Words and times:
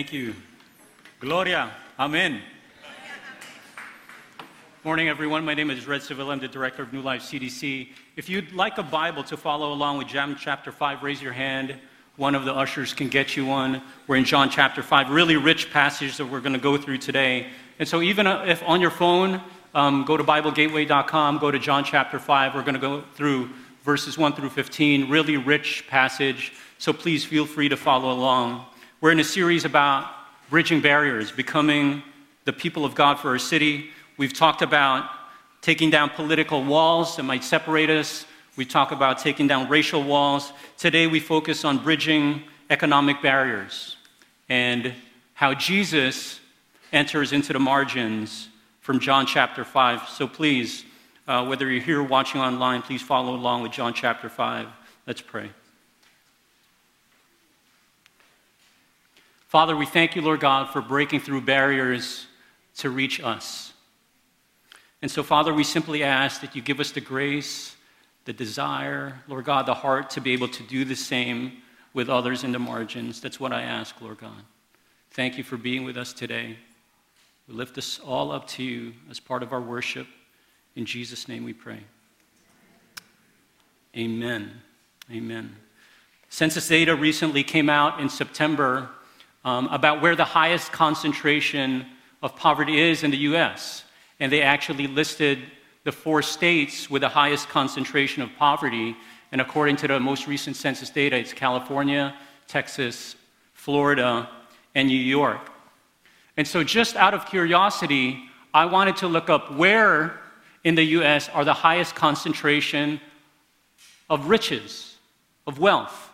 Thank 0.00 0.14
you. 0.14 0.34
Gloria. 1.20 1.70
Amen. 1.98 2.40
Morning, 4.82 5.10
everyone. 5.10 5.44
My 5.44 5.52
name 5.52 5.68
is 5.68 5.86
Red 5.86 6.02
Seville. 6.02 6.30
I'm 6.30 6.40
the 6.40 6.48
director 6.48 6.82
of 6.82 6.90
New 6.90 7.02
Life 7.02 7.20
CDC. 7.20 7.88
If 8.16 8.26
you'd 8.30 8.50
like 8.54 8.78
a 8.78 8.82
Bible 8.82 9.22
to 9.24 9.36
follow 9.36 9.74
along 9.74 9.98
with 9.98 10.08
John 10.08 10.36
chapter 10.40 10.72
5, 10.72 11.02
raise 11.02 11.20
your 11.20 11.34
hand. 11.34 11.76
One 12.16 12.34
of 12.34 12.46
the 12.46 12.54
ushers 12.54 12.94
can 12.94 13.08
get 13.08 13.36
you 13.36 13.44
one. 13.44 13.82
We're 14.06 14.16
in 14.16 14.24
John 14.24 14.48
chapter 14.48 14.82
5, 14.82 15.10
really 15.10 15.36
rich 15.36 15.70
passage 15.70 16.16
that 16.16 16.24
we're 16.24 16.40
going 16.40 16.54
to 16.54 16.58
go 16.58 16.78
through 16.78 16.96
today. 16.96 17.48
And 17.78 17.86
so, 17.86 18.00
even 18.00 18.26
if 18.26 18.62
on 18.62 18.80
your 18.80 18.90
phone, 18.90 19.42
um, 19.74 20.06
go 20.06 20.16
to 20.16 20.24
BibleGateway.com, 20.24 21.36
go 21.36 21.50
to 21.50 21.58
John 21.58 21.84
chapter 21.84 22.18
5. 22.18 22.54
We're 22.54 22.62
going 22.62 22.72
to 22.72 22.80
go 22.80 23.02
through 23.12 23.50
verses 23.82 24.16
1 24.16 24.32
through 24.32 24.48
15, 24.48 25.10
really 25.10 25.36
rich 25.36 25.84
passage. 25.88 26.54
So, 26.78 26.94
please 26.94 27.22
feel 27.22 27.44
free 27.44 27.68
to 27.68 27.76
follow 27.76 28.10
along. 28.10 28.64
We're 29.02 29.12
in 29.12 29.20
a 29.20 29.24
series 29.24 29.64
about 29.64 30.10
bridging 30.50 30.82
barriers, 30.82 31.32
becoming 31.32 32.02
the 32.44 32.52
people 32.52 32.84
of 32.84 32.94
God 32.94 33.14
for 33.14 33.30
our 33.30 33.38
city. 33.38 33.88
We've 34.18 34.34
talked 34.34 34.60
about 34.60 35.08
taking 35.62 35.88
down 35.88 36.10
political 36.10 36.62
walls 36.62 37.16
that 37.16 37.22
might 37.22 37.42
separate 37.42 37.88
us. 37.88 38.26
We 38.56 38.66
talk 38.66 38.92
about 38.92 39.18
taking 39.18 39.46
down 39.46 39.70
racial 39.70 40.02
walls. 40.02 40.52
Today 40.76 41.06
we 41.06 41.18
focus 41.18 41.64
on 41.64 41.82
bridging 41.82 42.42
economic 42.68 43.22
barriers 43.22 43.96
and 44.50 44.92
how 45.32 45.54
Jesus 45.54 46.38
enters 46.92 47.32
into 47.32 47.54
the 47.54 47.58
margins 47.58 48.50
from 48.82 49.00
John 49.00 49.24
chapter 49.24 49.64
5. 49.64 50.10
So 50.10 50.28
please, 50.28 50.84
uh, 51.26 51.46
whether 51.46 51.70
you're 51.70 51.82
here 51.82 52.02
watching 52.02 52.42
online, 52.42 52.82
please 52.82 53.00
follow 53.00 53.34
along 53.34 53.62
with 53.62 53.72
John 53.72 53.94
chapter 53.94 54.28
5. 54.28 54.66
Let's 55.06 55.22
pray. 55.22 55.52
Father, 59.50 59.76
we 59.76 59.84
thank 59.84 60.14
you, 60.14 60.22
Lord 60.22 60.38
God, 60.38 60.70
for 60.70 60.80
breaking 60.80 61.18
through 61.18 61.40
barriers 61.40 62.28
to 62.76 62.88
reach 62.88 63.20
us. 63.20 63.72
And 65.02 65.10
so, 65.10 65.24
Father, 65.24 65.52
we 65.52 65.64
simply 65.64 66.04
ask 66.04 66.40
that 66.42 66.54
you 66.54 66.62
give 66.62 66.78
us 66.78 66.92
the 66.92 67.00
grace, 67.00 67.74
the 68.26 68.32
desire, 68.32 69.20
Lord 69.26 69.46
God, 69.46 69.66
the 69.66 69.74
heart 69.74 70.08
to 70.10 70.20
be 70.20 70.34
able 70.34 70.46
to 70.46 70.62
do 70.62 70.84
the 70.84 70.94
same 70.94 71.54
with 71.94 72.08
others 72.08 72.44
in 72.44 72.52
the 72.52 72.60
margins. 72.60 73.20
That's 73.20 73.40
what 73.40 73.52
I 73.52 73.62
ask, 73.62 74.00
Lord 74.00 74.18
God. 74.18 74.44
Thank 75.10 75.36
you 75.36 75.42
for 75.42 75.56
being 75.56 75.82
with 75.82 75.96
us 75.96 76.12
today. 76.12 76.56
We 77.48 77.54
lift 77.54 77.74
this 77.74 77.98
all 77.98 78.30
up 78.30 78.46
to 78.50 78.62
you 78.62 78.92
as 79.10 79.18
part 79.18 79.42
of 79.42 79.52
our 79.52 79.60
worship. 79.60 80.06
In 80.76 80.84
Jesus' 80.84 81.26
name 81.26 81.42
we 81.42 81.54
pray. 81.54 81.80
Amen. 83.96 84.52
Amen. 85.10 85.56
Census 86.28 86.68
data 86.68 86.94
recently 86.94 87.42
came 87.42 87.68
out 87.68 87.98
in 87.98 88.08
September 88.08 88.90
um, 89.44 89.66
about 89.68 90.02
where 90.02 90.16
the 90.16 90.24
highest 90.24 90.72
concentration 90.72 91.86
of 92.22 92.36
poverty 92.36 92.80
is 92.80 93.02
in 93.02 93.10
the 93.10 93.16
U.S 93.18 93.84
and 94.20 94.30
they 94.30 94.42
actually 94.42 94.86
listed 94.86 95.40
the 95.84 95.90
four 95.90 96.20
states 96.22 96.90
with 96.90 97.00
the 97.00 97.08
highest 97.08 97.48
concentration 97.48 98.22
of 98.22 98.30
poverty. 98.36 98.94
And 99.32 99.40
according 99.40 99.76
to 99.76 99.88
the 99.88 99.98
most 99.98 100.26
recent 100.26 100.56
census 100.56 100.90
data, 100.90 101.16
it's 101.16 101.32
California, 101.32 102.14
Texas, 102.46 103.16
Florida, 103.54 104.28
and 104.74 104.88
New 104.88 104.94
York. 104.94 105.50
And 106.36 106.46
so, 106.46 106.62
just 106.62 106.96
out 106.96 107.14
of 107.14 107.26
curiosity, 107.26 108.22
I 108.52 108.66
wanted 108.66 108.96
to 108.98 109.08
look 109.08 109.30
up 109.30 109.56
where 109.56 110.18
in 110.64 110.74
the 110.74 110.84
US 110.84 111.28
are 111.30 111.44
the 111.44 111.54
highest 111.54 111.94
concentration 111.94 113.00
of 114.10 114.28
riches, 114.28 114.96
of 115.46 115.58
wealth. 115.58 116.10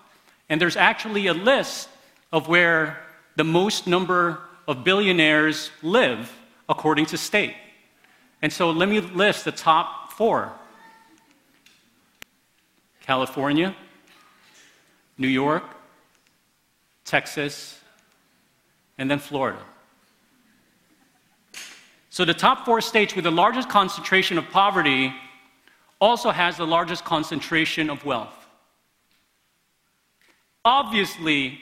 And 0.48 0.60
there's 0.60 0.76
actually 0.76 1.26
a 1.26 1.34
list 1.34 1.88
of 2.32 2.46
where 2.46 2.98
the 3.36 3.44
most 3.44 3.86
number 3.86 4.40
of 4.66 4.82
billionaires 4.82 5.70
live 5.82 6.32
according 6.68 7.06
to 7.06 7.16
state. 7.16 7.54
And 8.42 8.52
so 8.52 8.70
let 8.70 8.88
me 8.88 9.00
list 9.00 9.44
the 9.44 9.52
top 9.52 10.12
four 10.12 10.52
California, 13.02 13.74
New 15.16 15.28
York, 15.28 15.62
Texas, 17.04 17.80
and 18.98 19.08
then 19.10 19.20
Florida. 19.20 19.60
So 22.10 22.24
the 22.24 22.34
top 22.34 22.64
four 22.64 22.80
states 22.80 23.14
with 23.14 23.24
the 23.24 23.30
largest 23.30 23.68
concentration 23.68 24.38
of 24.38 24.50
poverty 24.50 25.14
also 26.00 26.30
has 26.30 26.56
the 26.56 26.66
largest 26.66 27.04
concentration 27.04 27.90
of 27.90 28.04
wealth. 28.04 28.34
Obviously, 30.64 31.60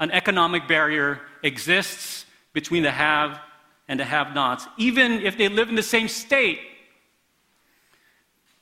an 0.00 0.10
economic 0.10 0.66
barrier 0.66 1.20
exists 1.42 2.26
between 2.52 2.82
the 2.82 2.90
have 2.90 3.40
and 3.88 4.00
the 4.00 4.04
have 4.04 4.34
nots, 4.34 4.66
even 4.76 5.20
if 5.20 5.36
they 5.36 5.48
live 5.48 5.68
in 5.68 5.74
the 5.74 5.82
same 5.82 6.08
state. 6.08 6.58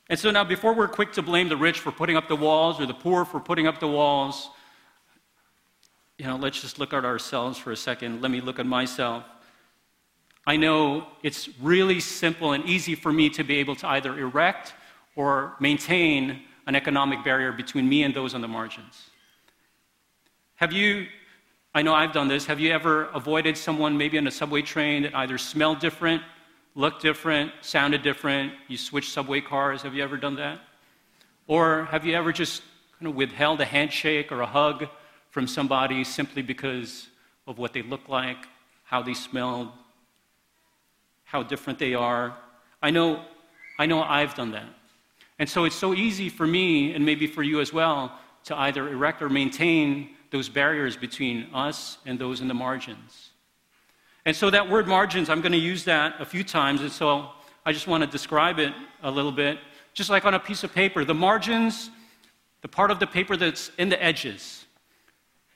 And 0.09 0.19
so 0.19 0.29
now, 0.31 0.43
before 0.43 0.73
we're 0.73 0.89
quick 0.89 1.13
to 1.13 1.21
blame 1.21 1.49
the 1.49 1.57
rich 1.57 1.79
for 1.79 1.91
putting 1.91 2.17
up 2.17 2.27
the 2.27 2.35
walls 2.35 2.79
or 2.79 2.85
the 2.85 2.93
poor 2.93 3.25
for 3.25 3.39
putting 3.39 3.67
up 3.67 3.79
the 3.79 3.87
walls, 3.87 4.49
you 6.17 6.25
know, 6.25 6.35
let's 6.35 6.61
just 6.61 6.77
look 6.77 6.93
at 6.93 7.05
ourselves 7.05 7.57
for 7.57 7.71
a 7.71 7.75
second. 7.75 8.21
Let 8.21 8.29
me 8.29 8.41
look 8.41 8.59
at 8.59 8.65
myself. 8.65 9.23
I 10.45 10.57
know 10.57 11.07
it's 11.23 11.49
really 11.59 11.99
simple 11.99 12.51
and 12.51 12.65
easy 12.65 12.95
for 12.95 13.13
me 13.13 13.29
to 13.31 13.43
be 13.43 13.57
able 13.57 13.75
to 13.77 13.87
either 13.87 14.19
erect 14.19 14.73
or 15.15 15.55
maintain 15.59 16.41
an 16.67 16.75
economic 16.75 17.23
barrier 17.23 17.51
between 17.51 17.87
me 17.87 18.03
and 18.03 18.13
those 18.13 18.33
on 18.33 18.41
the 18.41 18.47
margins. 18.47 19.09
Have 20.55 20.73
you 20.73 21.07
I 21.75 21.81
know 21.81 21.95
I've 21.95 22.11
done 22.11 22.27
this. 22.27 22.45
Have 22.45 22.59
you 22.59 22.71
ever 22.71 23.05
avoided 23.15 23.57
someone 23.57 23.97
maybe 23.97 24.19
on 24.19 24.27
a 24.27 24.31
subway 24.31 24.61
train 24.61 25.03
that 25.03 25.15
either 25.15 25.39
smelled 25.39 25.79
different, 25.79 26.21
looked 26.75 27.01
different, 27.01 27.51
sounded 27.61 28.03
different? 28.03 28.53
You 28.67 28.77
switched 28.77 29.11
subway 29.11 29.41
cars. 29.41 29.81
Have 29.81 29.95
you 29.95 30.03
ever 30.03 30.15
done 30.15 30.35
that? 30.35 30.59
Or 31.47 31.85
have 31.85 32.05
you 32.05 32.13
ever 32.13 32.31
just 32.31 32.61
kind 32.99 33.09
of 33.09 33.15
withheld 33.15 33.59
a 33.59 33.65
handshake 33.65 34.31
or 34.31 34.41
a 34.41 34.45
hug 34.45 34.87
from 35.31 35.47
somebody 35.47 36.03
simply 36.03 36.43
because 36.43 37.07
of 37.47 37.57
what 37.57 37.73
they 37.73 37.81
look 37.81 38.07
like, 38.07 38.45
how 38.83 39.01
they 39.01 39.15
smelled, 39.15 39.69
how 41.23 41.41
different 41.41 41.79
they 41.79 41.95
are? 41.95 42.37
I 42.83 42.91
know, 42.91 43.23
I 43.79 43.87
know 43.87 44.03
I've 44.03 44.35
done 44.35 44.51
that. 44.51 44.69
And 45.39 45.49
so 45.49 45.63
it's 45.63 45.75
so 45.75 45.95
easy 45.95 46.29
for 46.29 46.45
me, 46.45 46.93
and 46.93 47.03
maybe 47.03 47.25
for 47.25 47.41
you 47.41 47.61
as 47.61 47.73
well, 47.73 48.19
to 48.43 48.55
either 48.55 48.87
erect 48.89 49.23
or 49.23 49.29
maintain 49.29 50.11
those 50.33 50.49
barriers 50.49 50.97
between 50.97 51.47
us 51.53 51.99
and 52.07 52.17
those 52.17 52.41
in 52.41 52.47
the 52.47 52.55
margins. 52.55 53.29
And 54.25 54.35
so, 54.35 54.49
that 54.49 54.67
word 54.67 54.87
margins, 54.87 55.29
I'm 55.29 55.41
going 55.41 55.51
to 55.51 55.59
use 55.59 55.83
that 55.83 56.19
a 56.19 56.25
few 56.25 56.43
times. 56.43 56.81
And 56.81 56.91
so, 56.91 57.29
I 57.67 57.71
just 57.71 57.85
want 57.85 58.03
to 58.03 58.09
describe 58.09 58.57
it 58.57 58.73
a 59.03 59.11
little 59.11 59.31
bit. 59.31 59.59
Just 59.93 60.09
like 60.09 60.25
on 60.25 60.33
a 60.33 60.39
piece 60.39 60.63
of 60.63 60.73
paper, 60.73 61.05
the 61.05 61.13
margins, 61.13 61.91
the 62.63 62.67
part 62.67 62.89
of 62.89 62.99
the 62.99 63.05
paper 63.05 63.37
that's 63.37 63.69
in 63.77 63.89
the 63.89 64.03
edges. 64.03 64.65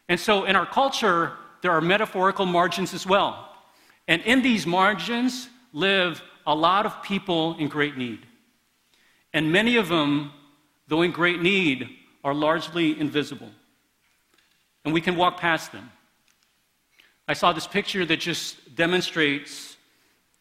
And 0.10 0.20
so, 0.20 0.44
in 0.44 0.56
our 0.56 0.68
culture, 0.68 1.34
there 1.64 1.72
are 1.72 1.82
metaphorical 1.82 2.46
margins 2.46 2.94
as 2.94 3.08
well. 3.08 3.50
And 4.08 4.22
in 4.22 4.44
these 4.44 4.68
margins 4.68 5.50
live 5.74 6.22
a 6.46 6.54
lot 6.54 6.86
of 6.86 7.02
people 7.02 7.58
in 7.58 7.68
great 7.68 7.98
need. 7.98 8.20
And 9.34 9.52
many 9.52 9.78
of 9.78 9.90
them, 9.90 10.34
though 10.88 11.02
in 11.02 11.12
great 11.12 11.42
need, 11.42 11.90
are 12.24 12.36
largely 12.36 13.00
invisible 13.00 13.50
and 14.88 14.94
we 14.94 15.02
can 15.02 15.18
walk 15.18 15.38
past 15.38 15.74
them. 15.74 15.92
I 17.28 17.34
saw 17.34 17.52
this 17.52 17.68
picture 17.68 18.06
that 18.06 18.22
just 18.22 18.74
demonstrates 18.74 19.76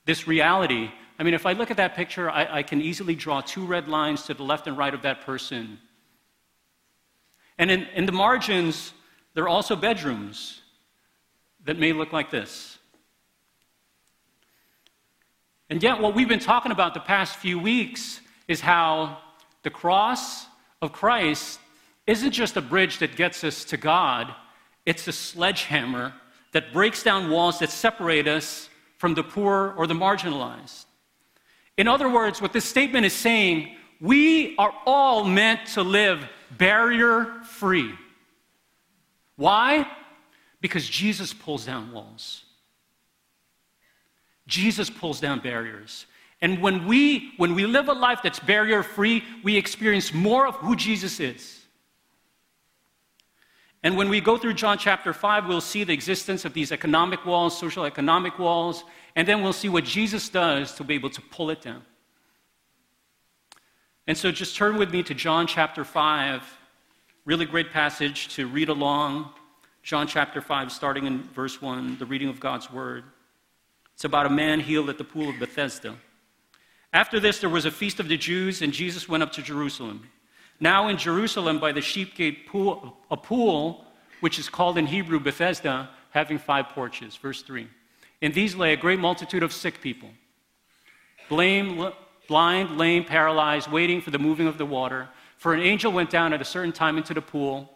this 0.04 0.28
reality. 0.28 0.88
I 1.19 1.25
mean, 1.25 1.34
if 1.34 1.46
I 1.46 1.52
look 1.52 1.72
at 1.72 1.78
that 1.78 1.96
picture, 1.96 2.31
I, 2.31 2.58
I, 2.58 2.62
can 2.62 2.81
easily 2.81 3.16
draw 3.16 3.40
two 3.40 3.66
red 3.66 3.88
lines 3.88 4.22
to 4.26 4.34
the 4.34 4.44
left 4.44 4.69
and 4.69 4.78
right 4.78 4.94
of 4.94 5.02
that 5.02 5.22
person. 5.22 5.81
And 7.58 7.72
in, 7.72 7.88
in 7.93 8.06
the 8.06 8.12
margins, 8.12 8.93
there 9.34 9.43
are 9.43 9.48
also 9.48 9.75
bedrooms 9.75 10.60
that 11.64 11.76
may 11.76 11.92
look 11.92 12.12
like 12.12 12.31
this. 12.31 12.78
And 15.69 15.82
yet, 15.82 16.00
what 16.00 16.14
we've 16.14 16.28
been 16.28 16.38
talking 16.38 16.70
about 16.70 16.94
the 16.94 17.00
past 17.00 17.34
few 17.34 17.58
weeks 17.58 18.20
is 18.46 18.60
how 18.60 19.19
the 19.64 19.70
cross 19.70 20.46
of 20.81 20.92
Christ 20.92 21.58
isn't 22.06 22.31
just 22.31 22.56
a 22.56 22.61
bridge 22.61 22.99
that 22.99 23.17
gets 23.17 23.43
us 23.44 23.64
to 23.67 23.76
God, 23.76 24.35
it's 24.85 25.08
a 25.08 25.12
sledgehammer 25.12 26.12
that 26.53 26.73
breaks 26.73 27.03
down 27.03 27.31
walls 27.31 27.58
that 27.58 27.70
separate 27.70 28.29
us 28.29 28.69
from 28.99 29.14
the 29.14 29.23
poor 29.23 29.75
or 29.76 29.87
the 29.87 29.94
marginalized. 29.94 30.87
In 31.76 31.88
other 31.88 32.08
words, 32.08 32.41
what 32.41 32.53
this 32.53 32.64
statement 32.64 33.05
is 33.05 33.12
saying, 33.12 33.76
we 34.00 34.56
are 34.56 34.73
all 34.87 35.25
meant 35.25 35.67
to 35.75 35.82
live 35.82 36.26
barrier 36.56 37.43
free. 37.44 37.93
Why? 39.37 39.87
Because 40.61 40.88
Jesus 40.88 41.35
pulls 41.35 41.67
down 41.67 41.93
walls. 41.93 42.44
Jesus 44.47 44.88
pulls 44.88 45.20
down 45.20 45.41
barriers. 45.41 46.06
And 46.41 46.62
when 46.62 46.87
we, 46.87 47.32
when 47.37 47.55
we 47.55 47.67
live 47.67 47.88
a 47.88 47.93
life 47.93 48.20
that's 48.23 48.38
barrier 48.38 48.82
free, 48.82 49.25
we 49.43 49.56
experience 49.56 50.14
more 50.14 50.47
of 50.47 50.55
who 50.56 50.76
Jesus 50.76 51.20
is. 51.20 51.56
And 53.87 53.97
when 53.97 54.09
we 54.09 54.21
go 54.21 54.37
through 54.37 54.55
John 54.55 54.79
chapter 54.79 55.12
5, 55.12 55.47
we'll 55.47 55.61
see 55.61 55.85
the 55.85 55.93
existence 55.93 56.44
of 56.44 56.53
these 56.53 56.73
economic 56.73 57.25
walls, 57.25 57.56
social 57.56 57.85
economic 57.85 58.37
walls, 58.37 58.83
and 59.15 59.29
then 59.29 59.44
we'll 59.44 59.53
see 59.53 59.69
what 59.69 59.85
Jesus 59.85 60.29
does 60.29 60.75
to 60.75 60.83
be 60.83 60.94
able 60.94 61.11
to 61.11 61.21
pull 61.21 61.50
it 61.50 61.62
down. 61.62 61.85
And 64.09 64.19
so 64.19 64.33
just 64.33 64.56
turn 64.56 64.77
with 64.77 64.91
me 64.91 65.05
to 65.05 65.15
John 65.15 65.47
chapter 65.47 65.85
5. 65.85 66.43
Really 67.27 67.47
great 67.47 67.71
passage 67.71 68.27
to 68.35 68.49
read 68.49 68.71
along. 68.71 69.31
John 69.85 70.09
chapter 70.09 70.41
5, 70.41 70.73
starting 70.73 71.06
in 71.06 71.23
verse 71.23 71.62
1, 71.62 71.99
the 71.99 72.06
reading 72.06 72.29
of 72.29 72.41
God's 72.41 72.69
word. 72.73 73.05
It's 73.94 74.05
about 74.05 74.27
a 74.27 74.31
man 74.31 74.59
healed 74.59 74.91
at 74.91 74.99
the 74.99 75.05
pool 75.05 75.29
of 75.29 75.38
Bethesda. 75.38 75.94
After 76.93 77.21
this, 77.21 77.38
there 77.38 77.49
was 77.49 77.67
a 77.67 77.71
feast 77.71 78.00
of 78.00 78.09
the 78.09 78.17
Jews, 78.17 78.62
and 78.62 78.73
Jesus 78.73 79.09
went 79.09 79.23
up 79.23 79.31
to 79.35 79.43
Jerusalem. 79.43 80.11
Now, 80.58 80.88
in 80.88 80.97
Jerusalem, 80.97 81.58
by 81.58 81.73
the 81.73 81.81
sheep 81.81 82.14
gate 82.14 82.47
pool, 82.47 82.97
a 83.11 83.17
pool, 83.17 83.85
which 84.20 84.38
is 84.38 84.49
called 84.49 84.79
in 84.79 84.87
Hebrew 84.87 85.20
Bethesda, 85.20 85.91
having 86.11 86.38
five 86.38 86.70
porches. 86.70 87.17
Verse 87.17 87.43
3. 87.43 87.69
In 88.23 88.32
these 88.32 88.55
lay 88.55 88.73
a 88.73 88.76
great 88.76 88.99
multitude 88.99 89.43
of 89.43 89.53
sick 89.53 89.81
people, 89.82 90.08
blame, 91.29 91.93
blind, 92.29 92.79
lame, 92.79 93.05
paralyzed, 93.05 93.70
waiting 93.70 94.00
for 94.00 94.11
the 94.11 94.19
moving 94.19 94.47
of 94.47 94.56
the 94.56 94.64
water. 94.64 95.08
For 95.37 95.53
an 95.53 95.61
angel 95.61 95.93
went 95.93 96.11
down 96.11 96.32
at 96.32 96.41
a 96.41 96.44
certain 96.44 96.73
time 96.73 96.97
into 96.97 97.12
the 97.12 97.20
pool 97.20 97.70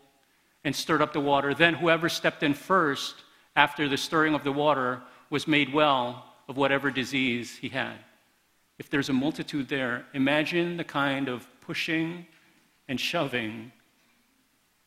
and 0.64 0.74
stirred 0.74 1.02
up 1.02 1.12
the 1.12 1.20
water. 1.20 1.52
Then 1.52 1.74
whoever 1.74 2.08
stepped 2.08 2.42
in 2.42 2.54
first 2.54 3.16
after 3.56 3.88
the 3.88 3.96
stirring 3.96 4.34
of 4.34 4.44
the 4.44 4.52
water 4.52 5.02
was 5.28 5.46
made 5.46 5.72
well 5.72 6.24
of 6.48 6.56
whatever 6.56 6.90
disease 6.90 7.56
he 7.56 7.68
had. 7.68 7.96
If 8.78 8.88
there's 8.88 9.10
a 9.10 9.12
multitude 9.12 9.68
there, 9.68 10.06
imagine 10.14 10.78
the 10.78 10.84
kind 10.84 11.28
of 11.28 11.46
pushing 11.60 12.26
and 12.90 13.00
shoving 13.00 13.70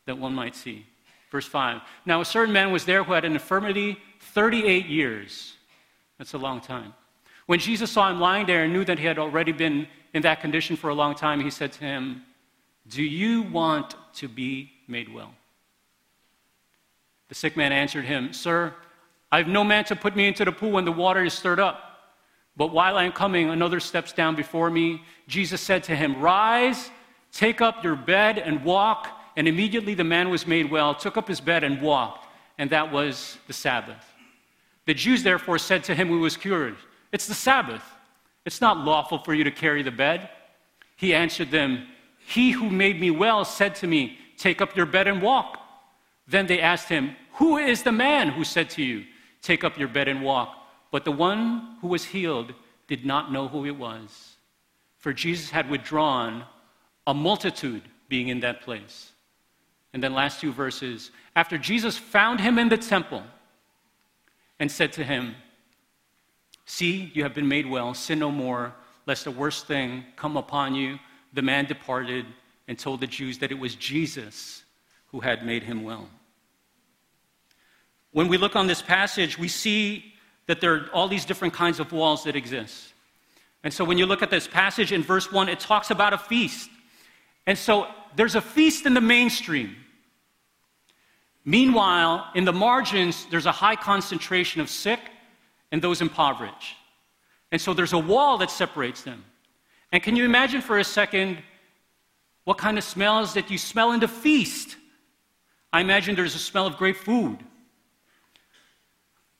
that 0.05 0.17
one 0.17 0.35
might 0.35 0.55
see. 0.55 0.85
Verse 1.31 1.47
5 1.47 1.81
Now 2.05 2.21
a 2.21 2.25
certain 2.25 2.53
man 2.53 2.71
was 2.71 2.85
there 2.85 3.03
who 3.03 3.13
had 3.13 3.25
an 3.25 3.31
infirmity 3.31 3.97
38 4.19 4.85
years. 4.85 5.55
That's 6.19 6.33
a 6.33 6.37
long 6.37 6.61
time. 6.61 6.93
When 7.47 7.59
Jesus 7.59 7.91
saw 7.91 8.11
him 8.11 8.19
lying 8.19 8.45
there 8.45 8.63
and 8.65 8.73
knew 8.73 8.85
that 8.85 8.99
he 8.99 9.05
had 9.05 9.17
already 9.17 9.51
been 9.51 9.87
in 10.13 10.21
that 10.21 10.41
condition 10.41 10.75
for 10.75 10.89
a 10.89 10.93
long 10.93 11.15
time, 11.15 11.39
he 11.39 11.49
said 11.49 11.71
to 11.73 11.79
him, 11.79 12.21
Do 12.87 13.01
you 13.01 13.41
want 13.41 13.95
to 14.15 14.27
be 14.27 14.71
made 14.87 15.11
well? 15.11 15.33
The 17.29 17.35
sick 17.35 17.57
man 17.57 17.71
answered 17.71 18.05
him, 18.05 18.33
Sir, 18.33 18.73
I 19.31 19.37
have 19.37 19.47
no 19.47 19.63
man 19.63 19.85
to 19.85 19.95
put 19.95 20.15
me 20.15 20.27
into 20.27 20.45
the 20.45 20.51
pool 20.51 20.71
when 20.71 20.85
the 20.85 20.91
water 20.91 21.23
is 21.23 21.33
stirred 21.33 21.59
up. 21.59 21.79
But 22.55 22.71
while 22.71 22.97
I 22.97 23.05
am 23.05 23.13
coming, 23.13 23.49
another 23.49 23.79
steps 23.79 24.13
down 24.13 24.35
before 24.35 24.69
me. 24.69 25.03
Jesus 25.27 25.59
said 25.59 25.83
to 25.85 25.95
him, 25.95 26.21
Rise, 26.21 26.91
take 27.33 27.59
up 27.59 27.83
your 27.83 27.95
bed, 27.95 28.37
and 28.37 28.63
walk. 28.63 29.07
And 29.35 29.47
immediately 29.47 29.95
the 29.95 30.03
man 30.03 30.29
was 30.29 30.47
made 30.47 30.69
well, 30.71 30.93
took 30.93 31.17
up 31.17 31.27
his 31.27 31.41
bed, 31.41 31.63
and 31.63 31.81
walked. 31.81 32.27
And 32.57 32.69
that 32.69 32.91
was 32.91 33.37
the 33.47 33.53
Sabbath. 33.53 34.05
The 34.85 34.93
Jews 34.93 35.23
therefore 35.23 35.57
said 35.57 35.83
to 35.85 35.95
him 35.95 36.07
who 36.07 36.19
was 36.19 36.37
cured, 36.37 36.75
It's 37.11 37.27
the 37.27 37.33
Sabbath. 37.33 37.83
It's 38.45 38.61
not 38.61 38.77
lawful 38.77 39.19
for 39.19 39.33
you 39.33 39.43
to 39.43 39.51
carry 39.51 39.81
the 39.81 39.91
bed. 39.91 40.29
He 40.95 41.13
answered 41.13 41.51
them, 41.51 41.87
He 42.19 42.51
who 42.51 42.69
made 42.69 42.99
me 42.99 43.11
well 43.11 43.43
said 43.43 43.75
to 43.75 43.87
me, 43.87 44.17
Take 44.37 44.61
up 44.61 44.75
your 44.75 44.85
bed 44.85 45.07
and 45.07 45.21
walk. 45.21 45.59
Then 46.27 46.47
they 46.47 46.59
asked 46.59 46.89
him, 46.89 47.15
Who 47.33 47.57
is 47.57 47.83
the 47.83 47.91
man 47.91 48.29
who 48.29 48.43
said 48.43 48.69
to 48.71 48.83
you, 48.83 49.05
Take 49.41 49.63
up 49.63 49.77
your 49.77 49.87
bed 49.87 50.07
and 50.07 50.21
walk? 50.21 50.55
But 50.91 51.05
the 51.05 51.11
one 51.11 51.77
who 51.81 51.87
was 51.87 52.05
healed 52.05 52.53
did 52.87 53.05
not 53.05 53.31
know 53.31 53.47
who 53.47 53.65
it 53.65 53.75
was, 53.75 54.35
for 54.97 55.13
Jesus 55.13 55.49
had 55.49 55.69
withdrawn 55.69 56.45
a 57.05 57.13
multitude 57.13 57.83
being 58.07 58.29
in 58.29 58.41
that 58.41 58.61
place. 58.61 59.11
And 59.93 60.03
then, 60.03 60.13
last 60.13 60.41
two 60.41 60.51
verses 60.51 61.11
after 61.35 61.57
Jesus 61.57 61.97
found 61.97 62.39
him 62.39 62.57
in 62.57 62.69
the 62.69 62.77
temple 62.77 63.23
and 64.59 64.71
said 64.71 64.93
to 64.93 65.03
him, 65.03 65.35
See, 66.65 67.11
you 67.13 67.23
have 67.23 67.33
been 67.33 67.47
made 67.47 67.65
well, 67.65 67.93
sin 67.93 68.19
no 68.19 68.31
more, 68.31 68.73
lest 69.05 69.25
the 69.25 69.31
worst 69.31 69.67
thing 69.67 70.05
come 70.15 70.37
upon 70.37 70.75
you. 70.75 70.97
The 71.33 71.41
man 71.41 71.65
departed 71.65 72.25
and 72.67 72.79
told 72.79 73.01
the 73.01 73.07
Jews 73.07 73.39
that 73.39 73.51
it 73.51 73.59
was 73.59 73.75
Jesus 73.75 74.63
who 75.07 75.19
had 75.19 75.45
made 75.45 75.63
him 75.63 75.83
well. 75.83 76.09
When 78.11 78.27
we 78.27 78.37
look 78.37 78.55
on 78.55 78.67
this 78.67 78.81
passage, 78.81 79.37
we 79.37 79.47
see 79.47 80.13
that 80.45 80.61
there 80.61 80.75
are 80.75 80.89
all 80.93 81.07
these 81.07 81.25
different 81.25 81.53
kinds 81.53 81.79
of 81.79 81.91
walls 81.91 82.23
that 82.23 82.35
exist. 82.35 82.93
And 83.63 83.73
so 83.73 83.83
when 83.83 83.97
you 83.97 84.05
look 84.05 84.21
at 84.21 84.29
this 84.29 84.47
passage 84.47 84.91
in 84.91 85.03
verse 85.03 85.31
1, 85.31 85.49
it 85.49 85.59
talks 85.59 85.89
about 85.89 86.13
a 86.13 86.17
feast. 86.17 86.69
And 87.45 87.57
so 87.57 87.87
there's 88.15 88.35
a 88.35 88.41
feast 88.41 88.85
in 88.85 88.93
the 88.93 89.01
mainstream. 89.01 89.75
Meanwhile, 91.45 92.29
in 92.35 92.45
the 92.45 92.53
margins, 92.53 93.25
there's 93.29 93.45
a 93.45 93.51
high 93.51 93.75
concentration 93.75 94.61
of 94.61 94.69
sick 94.69 94.99
and 95.71 95.81
those 95.81 96.01
impoverished. 96.01 96.77
And 97.51 97.59
so 97.59 97.73
there's 97.73 97.93
a 97.93 97.99
wall 97.99 98.37
that 98.37 98.49
separates 98.49 99.03
them. 99.03 99.23
And 99.91 100.01
can 100.01 100.15
you 100.15 100.25
imagine 100.25 100.61
for 100.61 100.79
a 100.79 100.83
second 100.83 101.37
what 102.45 102.57
kind 102.57 102.77
of 102.77 102.83
smells 102.83 103.33
that 103.33 103.51
you 103.51 103.57
smell 103.57 103.91
in 103.91 103.99
the 103.99 104.07
feast? 104.07 104.77
I 105.71 105.81
imagine 105.81 106.15
there's 106.15 106.35
a 106.35 106.39
smell 106.39 106.65
of 106.65 106.77
great 106.77 106.97
food. 106.97 107.39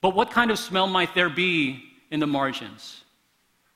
But 0.02 0.16
what 0.16 0.32
kind 0.32 0.52
of 0.52 0.60
smell 0.60 0.88
might 0.88 1.16
there 1.16 1.30
be 1.30 1.84
in 2.12 2.20
the 2.20 2.28
margins 2.28 3.04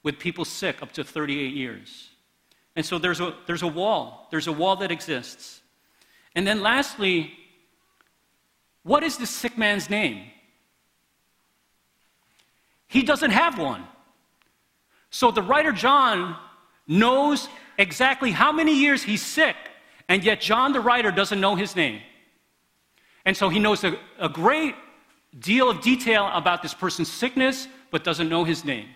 with 0.03 0.19
people 0.19 0.43
sick 0.43 0.81
up 0.81 0.91
to 0.93 1.03
38 1.03 1.53
years? 1.53 2.09
And 2.77 2.85
so 2.85 2.99
there's 2.99 3.19
a, 3.19 3.33
there's 3.47 3.63
a 3.63 3.67
wall. 3.67 4.27
There's 4.29 4.45
a 4.45 4.51
wall 4.51 4.75
that 4.77 4.91
exists. 4.91 5.61
And 6.35 6.45
then 6.45 6.61
lastly, 6.61 7.33
what 8.83 9.03
is 9.03 9.17
the 9.17 9.25
sick 9.25 9.57
man's 9.57 9.89
name? 9.89 10.27
He 12.87 13.01
doesn't 13.01 13.31
have 13.31 13.57
one. 13.57 13.83
So 15.09 15.31
the 15.31 15.41
writer 15.41 15.71
John 15.71 16.37
knows 16.87 17.49
exactly 17.79 18.29
how 18.29 18.51
many 18.51 18.75
years 18.75 19.01
he's 19.01 19.25
sick, 19.25 19.55
and 20.07 20.23
yet 20.23 20.39
John 20.39 20.71
the 20.71 20.79
writer 20.79 21.09
doesn't 21.09 21.41
know 21.41 21.55
his 21.55 21.75
name. 21.75 22.01
And 23.25 23.35
so 23.35 23.49
he 23.49 23.57
knows 23.57 23.83
a, 23.83 23.97
a 24.19 24.29
great 24.29 24.75
deal 25.39 25.67
of 25.67 25.81
detail 25.81 26.29
about 26.31 26.61
this 26.61 26.75
person's 26.75 27.11
sickness, 27.11 27.67
but 27.89 28.03
doesn't 28.03 28.29
know 28.29 28.43
his 28.43 28.63
name. 28.63 28.87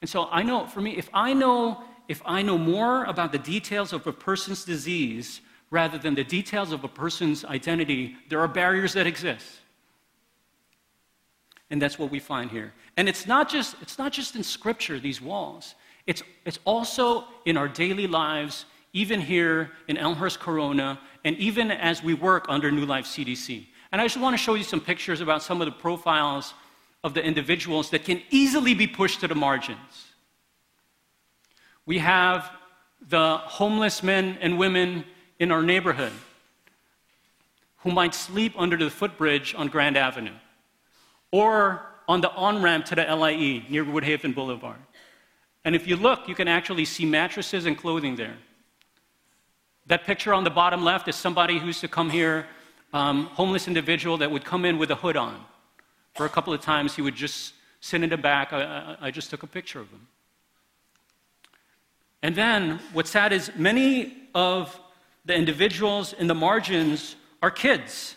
And 0.00 0.08
so 0.08 0.28
I 0.30 0.42
know, 0.42 0.66
for 0.66 0.80
me, 0.80 0.96
if 0.96 1.08
I 1.12 1.32
know, 1.32 1.82
if 2.08 2.22
I 2.24 2.42
know 2.42 2.58
more 2.58 3.04
about 3.04 3.32
the 3.32 3.38
details 3.38 3.92
of 3.92 4.06
a 4.06 4.12
person's 4.12 4.64
disease 4.64 5.40
rather 5.70 5.98
than 5.98 6.14
the 6.14 6.24
details 6.24 6.72
of 6.72 6.82
a 6.84 6.88
person's 6.88 7.44
identity, 7.44 8.16
there 8.28 8.40
are 8.40 8.48
barriers 8.48 8.94
that 8.94 9.06
exist. 9.06 9.46
And 11.70 11.80
that's 11.80 11.98
what 11.98 12.10
we 12.10 12.18
find 12.18 12.50
here. 12.50 12.72
And 12.96 13.08
it's 13.08 13.26
not 13.26 13.48
just, 13.48 13.76
it's 13.80 13.98
not 13.98 14.12
just 14.12 14.34
in 14.34 14.42
scripture, 14.42 14.98
these 14.98 15.22
walls. 15.22 15.76
It's, 16.06 16.22
it's 16.44 16.58
also 16.64 17.24
in 17.44 17.56
our 17.56 17.68
daily 17.68 18.08
lives, 18.08 18.64
even 18.92 19.20
here 19.20 19.70
in 19.86 19.96
Elmhurst 19.96 20.40
Corona, 20.40 20.98
and 21.24 21.36
even 21.36 21.70
as 21.70 22.02
we 22.02 22.14
work 22.14 22.46
under 22.48 22.72
New 22.72 22.86
Life 22.86 23.04
CDC. 23.04 23.66
And 23.92 24.00
I 24.00 24.04
just 24.04 24.16
want 24.16 24.34
to 24.34 24.42
show 24.42 24.54
you 24.54 24.64
some 24.64 24.80
pictures 24.80 25.20
about 25.20 25.42
some 25.42 25.60
of 25.60 25.66
the 25.66 25.72
profiles 25.72 26.54
of 27.02 27.14
the 27.14 27.24
individuals 27.24 27.90
that 27.90 28.04
can 28.04 28.20
easily 28.30 28.74
be 28.74 28.86
pushed 28.86 29.20
to 29.20 29.28
the 29.28 29.34
margins. 29.34 30.06
We 31.86 31.98
have 31.98 32.50
the 33.08 33.38
homeless 33.38 34.02
men 34.02 34.38
and 34.40 34.58
women 34.58 35.04
in 35.38 35.50
our 35.50 35.62
neighborhood 35.62 36.12
who 37.78 37.90
might 37.90 38.14
sleep 38.14 38.52
under 38.58 38.76
the 38.76 38.90
footbridge 38.90 39.54
on 39.56 39.68
Grand 39.68 39.96
Avenue 39.96 40.34
or 41.32 41.82
on 42.06 42.20
the 42.20 42.30
on 42.32 42.62
ramp 42.62 42.84
to 42.86 42.94
the 42.94 43.04
LIE 43.04 43.64
near 43.68 43.84
Woodhaven 43.84 44.34
Boulevard. 44.34 44.78
And 45.64 45.74
if 45.74 45.86
you 45.86 45.96
look, 45.96 46.28
you 46.28 46.34
can 46.34 46.48
actually 46.48 46.84
see 46.84 47.04
mattresses 47.04 47.66
and 47.66 47.76
clothing 47.76 48.16
there. 48.16 48.36
That 49.86 50.04
picture 50.04 50.34
on 50.34 50.44
the 50.44 50.50
bottom 50.50 50.84
left 50.84 51.08
is 51.08 51.16
somebody 51.16 51.58
who 51.58 51.66
used 51.66 51.80
to 51.80 51.88
come 51.88 52.10
here 52.10 52.46
um, 52.92 53.26
homeless 53.26 53.68
individual 53.68 54.18
that 54.18 54.30
would 54.30 54.44
come 54.44 54.64
in 54.64 54.78
with 54.78 54.90
a 54.90 54.96
hood 54.96 55.16
on. 55.16 55.44
For 56.20 56.26
a 56.26 56.28
couple 56.28 56.52
of 56.52 56.60
times, 56.60 56.94
he 56.94 57.00
would 57.00 57.14
just 57.14 57.54
sit 57.80 58.02
in 58.02 58.10
the 58.10 58.18
back. 58.18 58.52
I, 58.52 58.62
I, 59.00 59.06
I 59.06 59.10
just 59.10 59.30
took 59.30 59.42
a 59.42 59.46
picture 59.46 59.80
of 59.80 59.88
him. 59.88 60.06
And 62.22 62.36
then, 62.36 62.78
what's 62.92 63.08
sad 63.08 63.32
is 63.32 63.50
many 63.56 64.28
of 64.34 64.78
the 65.24 65.34
individuals 65.34 66.12
in 66.12 66.26
the 66.26 66.34
margins 66.34 67.16
are 67.42 67.50
kids. 67.50 68.16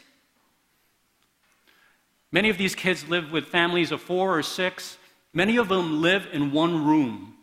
Many 2.30 2.50
of 2.50 2.58
these 2.58 2.76
kids 2.76 3.08
live 3.08 3.32
with 3.32 3.46
families 3.46 3.94
of 3.94 4.02
four 4.02 4.38
or 4.38 4.44
six. 4.44 4.98
Many 5.32 5.56
of 5.56 5.70
them 5.70 6.02
live 6.02 6.28
in 6.34 6.52
one 6.52 6.86
room, 6.86 7.36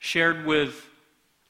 shared 0.00 0.46
with 0.46 0.84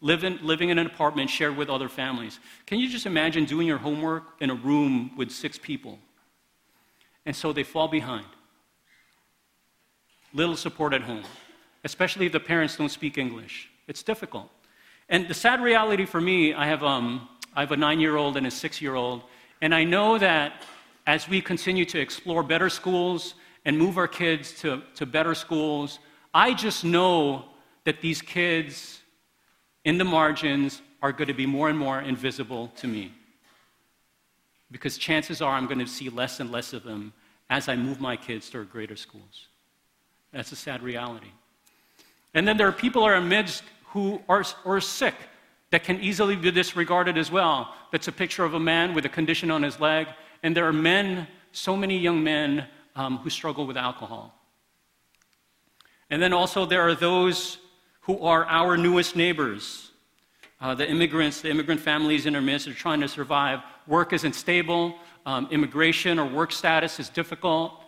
living, 0.02 0.40
living 0.42 0.68
in 0.68 0.78
an 0.78 0.86
apartment 0.86 1.30
shared 1.30 1.56
with 1.56 1.70
other 1.70 1.88
families. 1.88 2.38
Can 2.66 2.80
you 2.80 2.90
just 2.90 3.06
imagine 3.06 3.46
doing 3.46 3.66
your 3.66 3.78
homework 3.78 4.24
in 4.40 4.50
a 4.50 4.54
room 4.54 5.12
with 5.16 5.30
six 5.30 5.58
people? 5.58 5.98
And 7.26 7.36
so 7.36 7.52
they 7.52 7.64
fall 7.64 7.88
behind. 7.88 8.26
Little 10.32 10.56
support 10.56 10.94
at 10.94 11.02
home, 11.02 11.24
especially 11.84 12.26
if 12.26 12.32
the 12.32 12.40
parents 12.40 12.76
don't 12.76 12.88
speak 12.88 13.18
English. 13.18 13.68
It's 13.88 14.02
difficult. 14.02 14.48
And 15.08 15.28
the 15.28 15.34
sad 15.34 15.60
reality 15.60 16.06
for 16.06 16.20
me, 16.20 16.54
I 16.54 16.66
have 16.66 16.82
um, 16.82 17.28
I 17.54 17.60
have 17.60 17.72
a 17.72 17.76
nine 17.76 18.00
year 18.00 18.16
old 18.16 18.36
and 18.36 18.46
a 18.46 18.50
six 18.50 18.80
year 18.80 18.94
old. 18.94 19.22
And 19.60 19.74
I 19.74 19.84
know 19.84 20.18
that 20.18 20.62
as 21.06 21.28
we 21.28 21.40
continue 21.40 21.84
to 21.86 21.98
explore 21.98 22.42
better 22.42 22.68
schools 22.68 23.34
and 23.64 23.78
move 23.78 23.96
our 23.96 24.08
kids 24.08 24.52
to, 24.60 24.82
to 24.96 25.06
better 25.06 25.34
schools, 25.34 25.98
I 26.34 26.52
just 26.52 26.84
know 26.84 27.46
that 27.84 28.00
these 28.00 28.20
kids 28.20 29.00
in 29.84 29.98
the 29.98 30.04
margins 30.04 30.82
are 31.00 31.12
going 31.12 31.28
to 31.28 31.34
be 31.34 31.46
more 31.46 31.68
and 31.68 31.78
more 31.78 32.00
invisible 32.00 32.68
to 32.76 32.88
me. 32.88 33.12
Because 34.70 34.98
chances 34.98 35.40
are 35.40 35.54
I'm 35.54 35.66
going 35.66 35.78
to 35.78 35.86
see 35.86 36.08
less 36.08 36.40
and 36.40 36.50
less 36.50 36.72
of 36.72 36.82
them 36.82 37.12
as 37.48 37.68
I 37.68 37.76
move 37.76 38.00
my 38.00 38.16
kids 38.16 38.50
toward 38.50 38.70
greater 38.70 38.96
schools. 38.96 39.46
That's 40.32 40.52
a 40.52 40.56
sad 40.56 40.82
reality. 40.82 41.30
And 42.34 42.46
then 42.46 42.56
there 42.56 42.68
are 42.68 42.72
people 42.72 43.06
in 43.06 43.12
our 43.12 43.20
midst 43.20 43.62
who 43.86 44.20
are, 44.28 44.44
are 44.64 44.80
sick 44.80 45.14
that 45.70 45.84
can 45.84 46.00
easily 46.00 46.36
be 46.36 46.50
disregarded 46.50 47.16
as 47.16 47.30
well. 47.30 47.74
That's 47.92 48.08
a 48.08 48.12
picture 48.12 48.44
of 48.44 48.54
a 48.54 48.60
man 48.60 48.94
with 48.94 49.04
a 49.04 49.08
condition 49.08 49.50
on 49.50 49.62
his 49.62 49.80
leg. 49.80 50.08
And 50.42 50.56
there 50.56 50.66
are 50.66 50.72
men, 50.72 51.26
so 51.52 51.76
many 51.76 51.98
young 51.98 52.22
men, 52.22 52.66
um, 52.94 53.18
who 53.18 53.30
struggle 53.30 53.66
with 53.66 53.76
alcohol. 53.76 54.34
And 56.10 56.22
then 56.22 56.32
also 56.32 56.66
there 56.66 56.82
are 56.82 56.94
those 56.94 57.58
who 58.02 58.20
are 58.20 58.44
our 58.44 58.76
newest 58.76 59.16
neighbors. 59.16 59.85
Uh, 60.60 60.74
the 60.74 60.88
immigrants, 60.88 61.42
the 61.42 61.50
immigrant 61.50 61.80
families 61.80 62.24
in 62.24 62.34
our 62.34 62.40
midst 62.40 62.66
are 62.66 62.72
trying 62.74 63.00
to 63.00 63.08
survive. 63.08 63.60
Work 63.86 64.12
isn't 64.12 64.34
stable, 64.34 64.94
um, 65.26 65.48
immigration 65.50 66.18
or 66.18 66.26
work 66.26 66.50
status 66.50 66.98
is 66.98 67.08
difficult. 67.10 67.82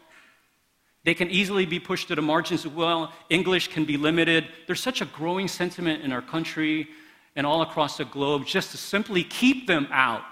They 1.05 1.15
can 1.15 1.31
easily 1.31 1.65
be 1.65 1.81
pushed 1.81 2.09
to 2.09 2.15
the 2.15 2.23
margins 2.23 2.67
as 2.67 2.73
well. 2.73 3.13
English 3.31 3.69
can 3.69 3.87
be 3.87 3.97
limited. 3.97 4.49
There's 4.67 4.83
such 4.83 5.01
a 5.01 5.07
growing 5.07 5.49
sentiment 5.49 6.03
in 6.03 6.13
our 6.13 6.21
country 6.21 6.89
and 7.35 7.47
all 7.47 7.63
across 7.63 7.97
the 7.97 8.05
globe 8.05 8.45
just 8.45 8.73
to 8.73 8.77
simply 8.77 9.25
keep 9.25 9.67
them 9.67 9.89
out. 9.91 10.23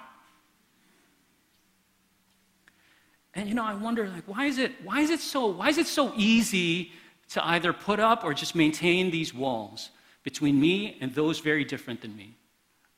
And 3.32 3.48
you 3.48 3.54
know, 3.54 3.64
I 3.64 3.74
wonder 3.74 4.08
like 4.08 4.24
why 4.26 4.46
is 4.46 4.58
it 4.58 4.72
why 4.82 5.00
is 5.00 5.10
it 5.10 5.20
so 5.20 5.46
why 5.46 5.68
is 5.68 5.78
it 5.78 5.86
so 5.86 6.12
easy 6.16 6.92
to 7.30 7.46
either 7.46 7.72
put 7.72 8.00
up 8.00 8.24
or 8.24 8.34
just 8.34 8.54
maintain 8.54 9.10
these 9.10 9.32
walls 9.32 9.90
between 10.30 10.60
me 10.60 10.98
and 11.00 11.14
those 11.14 11.38
very 11.38 11.64
different 11.64 11.98
than 12.02 12.14
me? 12.14 12.28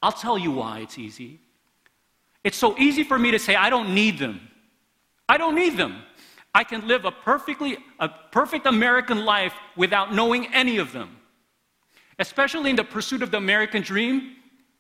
I'll 0.03 0.19
tell 0.27 0.39
you 0.39 0.51
why 0.51 0.81
it's 0.81 0.99
easy. 0.99 1.39
It's 2.43 2.57
so 2.57 2.77
easy 2.79 3.05
for 3.05 3.19
me 3.19 3.31
to 3.31 3.39
say 3.39 3.55
I 3.55 3.71
don't 3.71 3.95
need 3.95 4.19
them. 4.19 4.37
I 5.29 5.37
don't 5.39 5.55
need 5.55 5.77
them. 5.77 6.03
I 6.61 6.65
can 6.65 6.89
live 6.89 7.05
a 7.05 7.13
perfectly 7.13 7.79
a 8.01 8.09
perfect 8.09 8.67
American 8.67 9.25
life 9.25 9.55
without 9.77 10.13
knowing 10.13 10.43
any 10.53 10.79
of 10.79 10.93
them 10.93 11.19
especially 12.19 12.71
in 12.71 12.77
the 12.77 12.85
pursuit 12.85 13.23
of 13.23 13.31
the 13.31 13.37
American 13.37 13.83
dream, 13.83 14.37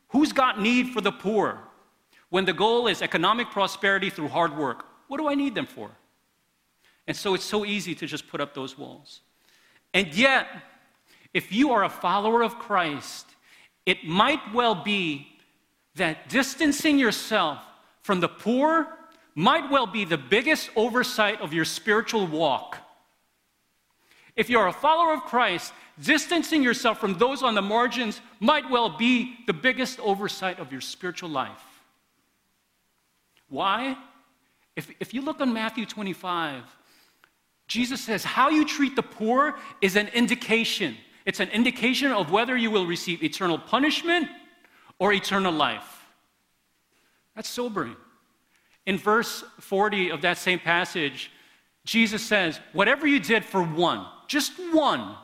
who's 0.08 0.32
got 0.32 0.60
need 0.60 0.92
for 0.92 1.00
the 1.00 1.12
poor? 1.12 1.60
When 2.30 2.44
the 2.44 2.52
goal 2.52 2.88
is 2.88 3.00
economic 3.00 3.50
prosperity 3.50 4.10
through 4.10 4.28
hard 4.28 4.56
work, 4.56 4.84
what 5.06 5.18
do 5.18 5.28
I 5.28 5.34
need 5.34 5.54
them 5.54 5.66
for? 5.66 5.90
And 7.06 7.16
so 7.16 7.34
it's 7.34 7.44
so 7.44 7.64
easy 7.64 7.94
to 7.94 8.06
just 8.06 8.28
put 8.28 8.40
up 8.40 8.54
those 8.54 8.76
walls. 8.76 9.20
And 9.94 10.14
yet, 10.14 10.46
if 11.38 11.52
you 11.52 11.70
are 11.70 11.84
a 11.84 11.88
follower 11.88 12.42
of 12.42 12.58
Christ, 12.58 13.24
it 13.86 14.04
might 14.04 14.40
well 14.52 14.74
be 14.74 15.28
that 15.94 16.28
distancing 16.28 16.98
yourself 16.98 17.60
from 18.02 18.18
the 18.18 18.28
poor 18.28 18.88
might 19.36 19.70
well 19.70 19.86
be 19.86 20.04
the 20.04 20.18
biggest 20.18 20.68
oversight 20.74 21.40
of 21.40 21.52
your 21.52 21.64
spiritual 21.64 22.26
walk. 22.26 22.78
If 24.34 24.50
you're 24.50 24.66
a 24.66 24.72
follower 24.72 25.14
of 25.14 25.20
Christ, 25.22 25.72
distancing 26.02 26.60
yourself 26.60 26.98
from 26.98 27.14
those 27.18 27.44
on 27.44 27.54
the 27.54 27.62
margins 27.62 28.20
might 28.40 28.68
well 28.68 28.90
be 28.98 29.36
the 29.46 29.52
biggest 29.52 30.00
oversight 30.00 30.58
of 30.58 30.72
your 30.72 30.80
spiritual 30.80 31.28
life. 31.28 31.62
Why? 33.48 33.96
If, 34.74 34.90
if 34.98 35.14
you 35.14 35.22
look 35.22 35.40
on 35.40 35.52
Matthew 35.52 35.86
25, 35.86 36.64
Jesus 37.68 38.00
says, 38.00 38.24
How 38.24 38.48
you 38.48 38.64
treat 38.64 38.96
the 38.96 39.04
poor 39.04 39.56
is 39.80 39.94
an 39.94 40.08
indication. 40.08 40.96
It's 41.28 41.40
an 41.40 41.50
indication 41.50 42.10
of 42.10 42.30
whether 42.30 42.56
you 42.56 42.70
will 42.70 42.86
receive 42.86 43.22
eternal 43.22 43.58
punishment 43.58 44.28
or 44.98 45.12
eternal 45.12 45.52
life. 45.52 46.06
That's 47.36 47.50
sobering. 47.50 47.96
In 48.86 48.96
verse 48.96 49.44
40 49.60 50.08
of 50.10 50.22
that 50.22 50.38
same 50.38 50.58
passage, 50.58 51.30
Jesus 51.84 52.22
says, 52.22 52.60
Whatever 52.72 53.06
you 53.06 53.20
did 53.20 53.44
for 53.44 53.62
one, 53.62 54.06
just 54.26 54.52
one, 54.72 55.16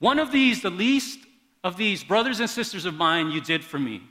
one 0.00 0.18
of 0.18 0.32
these, 0.32 0.62
the 0.62 0.70
least 0.70 1.20
of 1.62 1.76
these 1.76 2.02
brothers 2.02 2.40
and 2.40 2.50
sisters 2.50 2.84
of 2.84 2.94
mine, 2.94 3.30
you 3.30 3.40
did 3.40 3.62
for 3.62 3.78
me. 3.78 4.02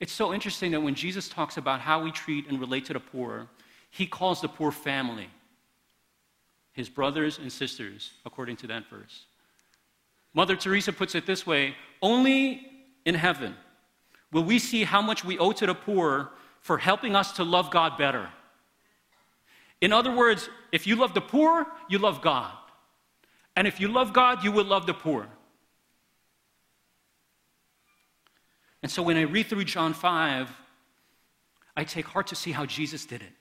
It's 0.00 0.12
so 0.12 0.34
interesting 0.34 0.72
that 0.72 0.80
when 0.80 0.96
Jesus 0.96 1.28
talks 1.28 1.58
about 1.58 1.78
how 1.78 2.02
we 2.02 2.10
treat 2.10 2.48
and 2.48 2.58
relate 2.58 2.86
to 2.86 2.92
the 2.92 2.98
poor, 2.98 3.46
he 3.90 4.08
calls 4.08 4.40
the 4.40 4.48
poor 4.48 4.72
family, 4.72 5.30
his 6.72 6.88
brothers 6.88 7.38
and 7.38 7.52
sisters, 7.52 8.14
according 8.26 8.56
to 8.56 8.66
that 8.66 8.90
verse. 8.90 9.26
Mother 10.34 10.56
Teresa 10.56 10.92
puts 10.92 11.14
it 11.14 11.26
this 11.26 11.46
way 11.46 11.74
only 12.02 12.66
in 13.04 13.14
heaven 13.14 13.54
will 14.32 14.44
we 14.44 14.58
see 14.58 14.84
how 14.84 15.02
much 15.02 15.24
we 15.24 15.38
owe 15.38 15.52
to 15.52 15.66
the 15.66 15.74
poor 15.74 16.30
for 16.60 16.78
helping 16.78 17.16
us 17.16 17.32
to 17.32 17.44
love 17.44 17.70
God 17.70 17.98
better. 17.98 18.28
In 19.80 19.92
other 19.92 20.14
words, 20.14 20.48
if 20.72 20.86
you 20.86 20.96
love 20.96 21.14
the 21.14 21.20
poor, 21.20 21.66
you 21.88 21.98
love 21.98 22.20
God. 22.20 22.52
And 23.56 23.66
if 23.66 23.80
you 23.80 23.88
love 23.88 24.12
God, 24.12 24.44
you 24.44 24.52
will 24.52 24.64
love 24.64 24.86
the 24.86 24.94
poor. 24.94 25.26
And 28.82 28.90
so 28.90 29.02
when 29.02 29.16
I 29.16 29.22
read 29.22 29.46
through 29.46 29.64
John 29.64 29.92
5, 29.94 30.50
I 31.76 31.84
take 31.84 32.06
heart 32.06 32.28
to 32.28 32.36
see 32.36 32.52
how 32.52 32.66
Jesus 32.66 33.04
did 33.04 33.22
it. 33.22 33.32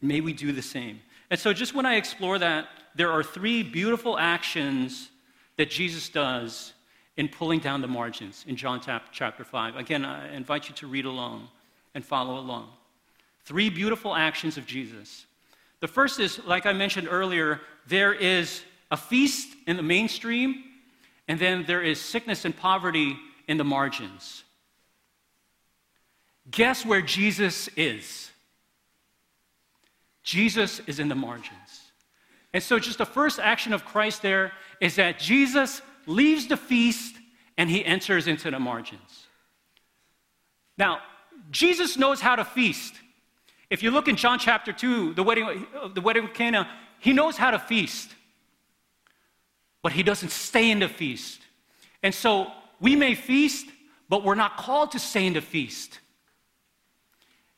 May 0.00 0.20
we 0.20 0.32
do 0.32 0.52
the 0.52 0.62
same. 0.62 1.00
And 1.30 1.38
so, 1.38 1.52
just 1.52 1.74
when 1.74 1.84
I 1.84 1.96
explore 1.96 2.38
that, 2.38 2.68
there 2.98 3.12
are 3.12 3.22
three 3.22 3.62
beautiful 3.62 4.18
actions 4.18 5.08
that 5.56 5.70
Jesus 5.70 6.08
does 6.08 6.72
in 7.16 7.28
pulling 7.28 7.60
down 7.60 7.80
the 7.80 7.86
margins 7.86 8.44
in 8.48 8.56
John 8.56 8.80
chapter 9.12 9.44
5. 9.44 9.76
Again, 9.76 10.04
I 10.04 10.34
invite 10.34 10.68
you 10.68 10.74
to 10.74 10.88
read 10.88 11.04
along 11.04 11.46
and 11.94 12.04
follow 12.04 12.40
along. 12.40 12.68
Three 13.44 13.70
beautiful 13.70 14.16
actions 14.16 14.58
of 14.58 14.66
Jesus. 14.66 15.26
The 15.78 15.86
first 15.86 16.18
is, 16.18 16.44
like 16.44 16.66
I 16.66 16.72
mentioned 16.72 17.06
earlier, 17.08 17.60
there 17.86 18.12
is 18.12 18.64
a 18.90 18.96
feast 18.96 19.48
in 19.68 19.76
the 19.76 19.82
mainstream, 19.84 20.64
and 21.28 21.38
then 21.38 21.64
there 21.68 21.82
is 21.82 22.00
sickness 22.00 22.44
and 22.44 22.56
poverty 22.56 23.16
in 23.46 23.58
the 23.58 23.64
margins. 23.64 24.42
Guess 26.50 26.84
where 26.84 27.02
Jesus 27.02 27.68
is? 27.76 28.32
Jesus 30.24 30.80
is 30.88 30.98
in 30.98 31.08
the 31.08 31.14
margins. 31.14 31.84
And 32.52 32.62
so, 32.62 32.78
just 32.78 32.98
the 32.98 33.06
first 33.06 33.38
action 33.38 33.72
of 33.72 33.84
Christ 33.84 34.22
there 34.22 34.52
is 34.80 34.96
that 34.96 35.18
Jesus 35.18 35.82
leaves 36.06 36.46
the 36.46 36.56
feast 36.56 37.14
and 37.56 37.68
he 37.68 37.84
enters 37.84 38.26
into 38.26 38.50
the 38.50 38.58
margins. 38.58 39.26
Now, 40.78 41.00
Jesus 41.50 41.96
knows 41.96 42.20
how 42.20 42.36
to 42.36 42.44
feast. 42.44 42.94
If 43.68 43.82
you 43.82 43.90
look 43.90 44.08
in 44.08 44.16
John 44.16 44.38
chapter 44.38 44.72
2, 44.72 45.14
the 45.14 45.22
wedding, 45.22 45.66
the 45.94 46.00
wedding 46.00 46.24
of 46.24 46.32
Cana, 46.32 46.68
he 47.00 47.12
knows 47.12 47.36
how 47.36 47.50
to 47.50 47.58
feast, 47.58 48.10
but 49.82 49.92
he 49.92 50.02
doesn't 50.02 50.30
stay 50.30 50.70
in 50.70 50.78
the 50.78 50.88
feast. 50.88 51.40
And 52.02 52.14
so 52.14 52.50
we 52.80 52.96
may 52.96 53.14
feast, 53.14 53.66
but 54.08 54.24
we're 54.24 54.34
not 54.34 54.56
called 54.56 54.92
to 54.92 54.98
stay 54.98 55.26
in 55.26 55.34
the 55.34 55.40
feast. 55.40 56.00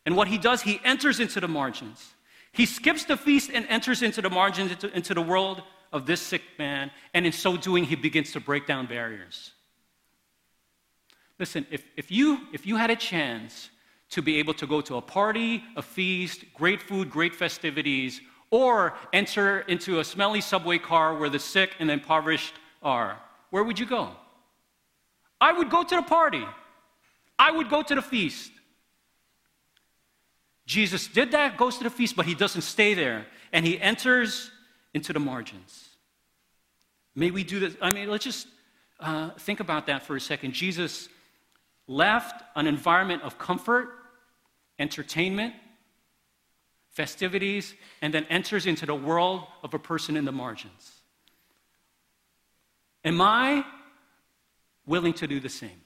And 0.04 0.16
what 0.16 0.28
he 0.28 0.38
does, 0.38 0.62
he 0.62 0.80
enters 0.82 1.20
into 1.20 1.40
the 1.40 1.49
margins. 1.49 2.12
He 2.52 2.66
skips 2.66 3.04
the 3.04 3.16
feast 3.16 3.50
and 3.52 3.66
enters 3.69 4.02
into 4.02 4.23
the 4.23 4.30
margins, 4.30 4.73
into, 4.73 4.95
into 4.95 5.14
the 5.14 5.23
world 5.23 5.62
of 5.92 6.07
this 6.07 6.21
sick 6.21 6.42
man. 6.59 6.90
And 7.14 7.26
in 7.26 7.33
so 7.33 7.57
doing, 7.57 7.85
he 7.85 7.97
begins 7.97 8.33
to 8.33 8.40
break 8.40 8.66
down 8.66 8.87
barriers. 8.87 9.52
Listen, 11.38 11.66
if, 11.71 11.85
if, 11.97 12.11
you, 12.11 12.40
if 12.52 12.66
you 12.66 12.76
had 12.76 12.90
a 12.90 12.97
chance 12.97 13.71
to 14.11 14.21
be 14.21 14.38
able 14.38 14.54
to 14.54 14.66
go 14.66 14.80
to 14.80 14.97
a 14.97 15.00
party, 15.00 15.62
a 15.76 15.83
feast, 15.83 16.45
great 16.54 16.83
food, 16.83 17.11
great 17.11 17.35
festivities, 17.35 18.21
or 18.50 18.95
enter 19.12 19.61
into 19.61 20.00
a 20.00 20.04
smelly 20.04 20.40
subway 20.40 20.78
car 20.78 21.16
where 21.16 21.28
the 21.28 21.38
sick 21.38 21.76
and 21.78 21.88
the 21.88 21.95
impoverished 21.95 22.54
are, 22.83 23.19
where 23.50 23.62
would 23.62 23.78
you 23.78 23.87
go? 23.87 24.11
I 25.40 25.52
would 25.52 25.71
go 25.71 25.83
to 25.83 25.97
the 25.97 26.02
party. 26.02 26.45
I 27.38 27.50
would 27.52 27.71
go 27.71 27.83
to 27.83 27.95
the 27.95 28.02
feast. 28.02 28.50
Jesus 30.70 31.08
did 31.08 31.32
that, 31.32 31.56
goes 31.56 31.78
to 31.78 31.82
the 31.82 31.90
feast, 31.90 32.14
but 32.14 32.26
he 32.26 32.34
doesn't 32.36 32.62
stay 32.62 32.94
there. 32.94 33.26
And 33.52 33.66
he 33.66 33.80
enters 33.80 34.52
into 34.94 35.12
the 35.12 35.18
margins. 35.18 35.88
May 37.16 37.32
we 37.32 37.42
do 37.42 37.58
this? 37.58 37.74
I 37.82 37.90
mean, 37.90 38.08
let's 38.08 38.22
just 38.22 38.46
uh, 39.00 39.30
think 39.30 39.58
about 39.58 39.86
that 39.86 40.04
for 40.04 40.14
a 40.14 40.20
second. 40.20 40.52
Jesus 40.52 41.08
left 41.88 42.44
an 42.54 42.68
environment 42.68 43.22
of 43.24 43.36
comfort, 43.36 43.88
entertainment, 44.78 45.54
festivities, 46.90 47.74
and 48.00 48.14
then 48.14 48.24
enters 48.30 48.64
into 48.64 48.86
the 48.86 48.94
world 48.94 49.42
of 49.64 49.74
a 49.74 49.78
person 49.78 50.16
in 50.16 50.24
the 50.24 50.30
margins. 50.30 50.92
Am 53.04 53.20
I 53.20 53.64
willing 54.86 55.14
to 55.14 55.26
do 55.26 55.40
the 55.40 55.48
same? 55.48 55.80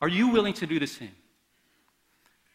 Are 0.00 0.08
you 0.08 0.28
willing 0.28 0.54
to 0.54 0.66
do 0.68 0.78
the 0.78 0.86
same? 0.86 1.16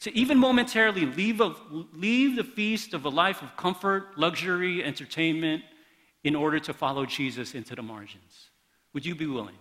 To 0.01 0.15
even 0.15 0.37
momentarily 0.37 1.05
leave, 1.05 1.41
a, 1.41 1.55
leave 1.93 2.35
the 2.35 2.43
feast 2.43 2.93
of 2.93 3.05
a 3.05 3.09
life 3.09 3.41
of 3.41 3.55
comfort, 3.57 4.17
luxury, 4.17 4.83
entertainment 4.83 5.63
in 6.23 6.35
order 6.35 6.59
to 6.59 6.73
follow 6.73 7.05
Jesus 7.05 7.55
into 7.55 7.75
the 7.75 7.81
margins? 7.81 8.49
Would 8.93 9.05
you 9.05 9.15
be 9.15 9.25
willing? 9.25 9.57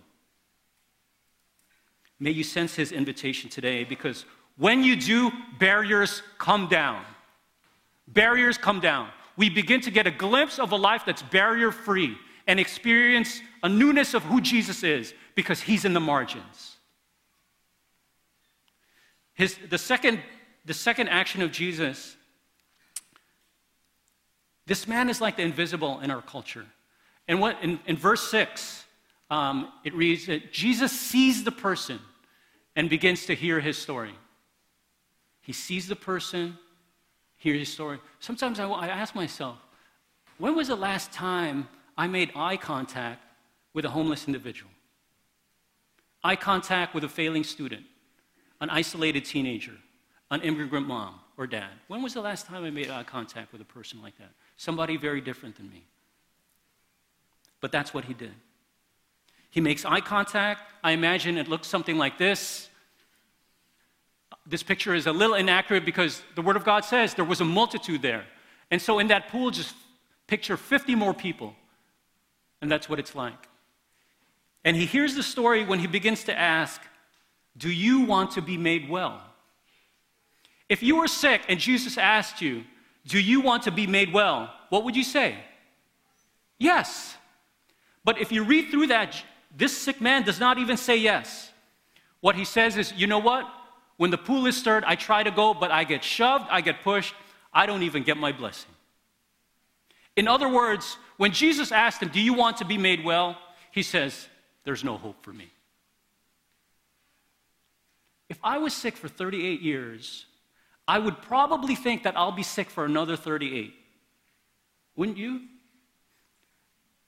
May 2.19 2.31
you 2.31 2.45
sense 2.45 2.75
his 2.75 2.93
invitation 2.93 3.51
today 3.51 3.85
because 3.85 4.25
when 4.57 4.83
you 4.83 4.97
do, 4.97 5.31
barriers 5.59 6.23
come 6.39 6.69
down. 6.69 7.05
Barriers 8.09 8.57
come 8.57 8.81
down. 8.81 9.09
We 9.37 9.51
begin 9.51 9.81
to 9.83 9.91
get 9.91 10.07
a 10.07 10.11
glimpse 10.11 10.59
of 10.59 10.73
a 10.73 10.77
life 10.77 11.03
that's 11.05 11.23
barrier 11.23 11.71
free 11.71 12.17
and 12.47 12.59
experience 12.59 13.41
a 13.63 13.69
newness 13.69 14.15
of 14.15 14.23
who 14.23 14.41
Jesus 14.41 14.83
is 14.83 15.13
because 15.35 15.61
he's 15.61 15.85
in 15.85 15.93
the 15.93 16.01
margins. 16.01 16.76
His, 19.37 19.57
the, 19.69 19.79
second, 19.79 20.19
the 20.65 20.75
second 20.75 21.09
action 21.09 21.43
of 21.43 21.53
Jesus, 21.53 22.17
this 24.67 24.89
man 24.89 25.09
is 25.09 25.21
like 25.21 25.37
the 25.37 25.43
invisible 25.43 26.01
in 26.01 26.11
our 26.11 26.23
culture. 26.23 26.67
And 27.29 27.41
what 27.41 27.63
in, 27.63 27.79
in 27.87 27.97
verse 27.97 28.29
6, 28.31 28.85
um, 29.31 29.73
it 29.85 29.95
reads 29.95 30.27
that 30.27 30.53
Jesus 30.53 30.91
sees 30.91 31.45
the 31.45 31.53
person 31.53 32.01
and 32.75 32.89
begins 32.89 33.27
to 33.27 33.35
hear 33.35 33.61
his 33.61 33.77
story. 33.77 34.15
He 35.43 35.53
sees 35.53 35.87
the 35.87 35.97
person, 35.97 36.59
hears 37.37 37.61
his 37.61 37.73
story. 37.73 37.99
Sometimes 38.21 38.59
I, 38.59 38.67
I 38.67 38.89
ask 38.89 39.15
myself, 39.15 39.59
when 40.39 40.57
was 40.57 40.69
the 40.69 40.77
last 40.77 41.13
time 41.13 41.69
I 41.97 42.07
made 42.07 42.31
eye 42.35 42.57
contact 42.57 43.23
with 43.75 43.85
a 43.85 43.91
homeless 43.91 44.27
individual? 44.27 44.71
Eye 46.25 46.37
contact 46.37 46.95
with 46.95 47.05
a 47.05 47.09
failing 47.09 47.45
student, 47.45 47.85
an 48.61 48.71
isolated 48.71 49.25
teenager, 49.25 49.77
an 50.31 50.41
immigrant 50.43 50.87
mom 50.87 51.21
or 51.37 51.47
dad. 51.47 51.71
When 51.89 52.03
was 52.03 52.15
the 52.15 52.21
last 52.21 52.47
time 52.47 52.65
I 52.65 52.71
made 52.71 52.91
eye 52.91 53.03
contact 53.03 53.53
with 53.53 53.61
a 53.61 53.65
person 53.65 54.03
like 54.03 54.17
that? 54.19 54.31
Somebody 54.57 54.97
very 54.97 55.21
different 55.21 55.57
than 55.57 55.69
me. 55.69 55.85
But 57.61 57.73
that's 57.73 57.93
what 57.93 58.05
he 58.05 58.15
did. 58.15 58.35
He 59.51 59.61
makes 59.61 59.85
eye 59.85 60.01
contact. 60.01 60.73
I 60.85 60.93
imagine 60.93 61.39
it 61.39 61.49
looks 61.49 61.69
something 61.69 61.97
like 61.97 62.19
this. 62.19 62.69
This 64.47 64.63
picture 64.63 64.95
is 64.95 65.07
a 65.07 65.13
little 65.13 65.35
inaccurate 65.35 65.85
because 65.85 66.23
the 66.35 66.43
Word 66.43 66.57
of 66.57 66.65
God 66.65 66.85
says 66.85 67.15
there 67.15 67.25
was 67.25 67.41
a 67.41 67.45
multitude 67.45 68.03
there. 68.03 68.25
And 68.71 68.81
so 68.81 68.99
in 68.99 69.09
that 69.09 69.29
pool, 69.29 69.51
just 69.51 69.75
picture 70.27 70.57
50 70.57 70.95
more 70.95 71.15
people. 71.15 71.55
And 72.61 72.71
that's 72.71 72.89
what 72.89 72.99
it's 72.99 73.15
like. 73.15 73.49
And 74.65 74.77
he 74.77 74.87
hears 74.87 75.15
the 75.15 75.23
story 75.23 75.65
when 75.65 75.79
he 75.79 75.87
begins 75.87 76.25
to 76.25 76.37
ask, 76.37 76.81
Do 77.57 77.71
you 77.71 78.03
want 78.03 78.33
to 78.33 78.43
be 78.43 78.57
made 78.57 78.89
well? 78.89 79.23
If 80.69 80.83
you 80.83 80.97
were 80.97 81.09
sick 81.09 81.43
and 81.49 81.59
Jesus 81.59 81.97
asked 81.97 82.43
you, 82.43 82.65
Do 83.07 83.21
you 83.21 83.41
want 83.41 83.65
to 83.65 83.71
be 83.71 83.87
made 83.87 84.13
well? 84.13 84.53
What 84.69 84.85
would 84.85 84.97
you 84.97 85.05
say? 85.05 85.37
Yes. 86.59 87.17
But 88.05 88.21
if 88.21 88.33
you 88.33 88.45
read 88.45 88.71
through 88.71 88.89
that, 88.89 89.23
this 89.57 89.77
sick 89.77 90.01
man 90.01 90.23
does 90.23 90.41
not 90.41 90.59
even 90.59 90.77
say 90.77 90.97
yes. 90.97 91.51
What 92.21 92.37
he 92.37 92.45
says 92.45 92.77
is, 92.77 92.93
you 92.93 93.07
know 93.07 93.19
what? 93.19 93.47
When 93.97 94.11
the 94.11 94.19
pool 94.19 94.47
is 94.47 94.57
stirred, 94.57 94.85
I 94.85 94.95
try 94.95 95.23
to 95.23 95.31
go, 95.31 95.55
but 95.55 95.71
I 95.71 95.85
get 95.85 96.05
shoved, 96.05 96.47
I 96.51 96.61
get 96.61 96.83
pushed, 96.83 97.15
I 97.53 97.67
don't 97.67 97.83
even 97.83 98.03
get 98.03 98.17
my 98.17 98.33
blessing. 98.33 98.71
In 100.17 100.29
other 100.29 100.49
words, 100.49 100.99
when 101.17 101.33
Jesus 101.33 101.73
asked 101.73 102.03
him, 102.03 102.09
Do 102.09 102.21
you 102.21 102.35
want 102.35 102.59
to 102.59 102.65
be 102.65 102.79
made 102.79 103.05
well? 103.05 103.39
He 103.71 103.83
says, 103.83 104.29
There's 104.65 104.85
no 104.85 104.97
hope 104.97 105.23
for 105.23 105.33
me. 105.33 105.51
If 108.37 108.41
I 108.45 108.59
was 108.59 108.75
sick 108.75 108.99
for 108.99 109.09
38 109.09 109.63
years, 109.63 110.27
I 110.87 110.99
would 110.99 111.23
probably 111.23 111.75
think 111.75 112.03
that 112.03 112.19
I'll 112.19 112.33
be 112.33 112.43
sick 112.43 112.69
for 112.69 112.85
another 112.85 113.17
38. 113.17 113.73
Wouldn't 114.95 115.17
you? 115.17 115.41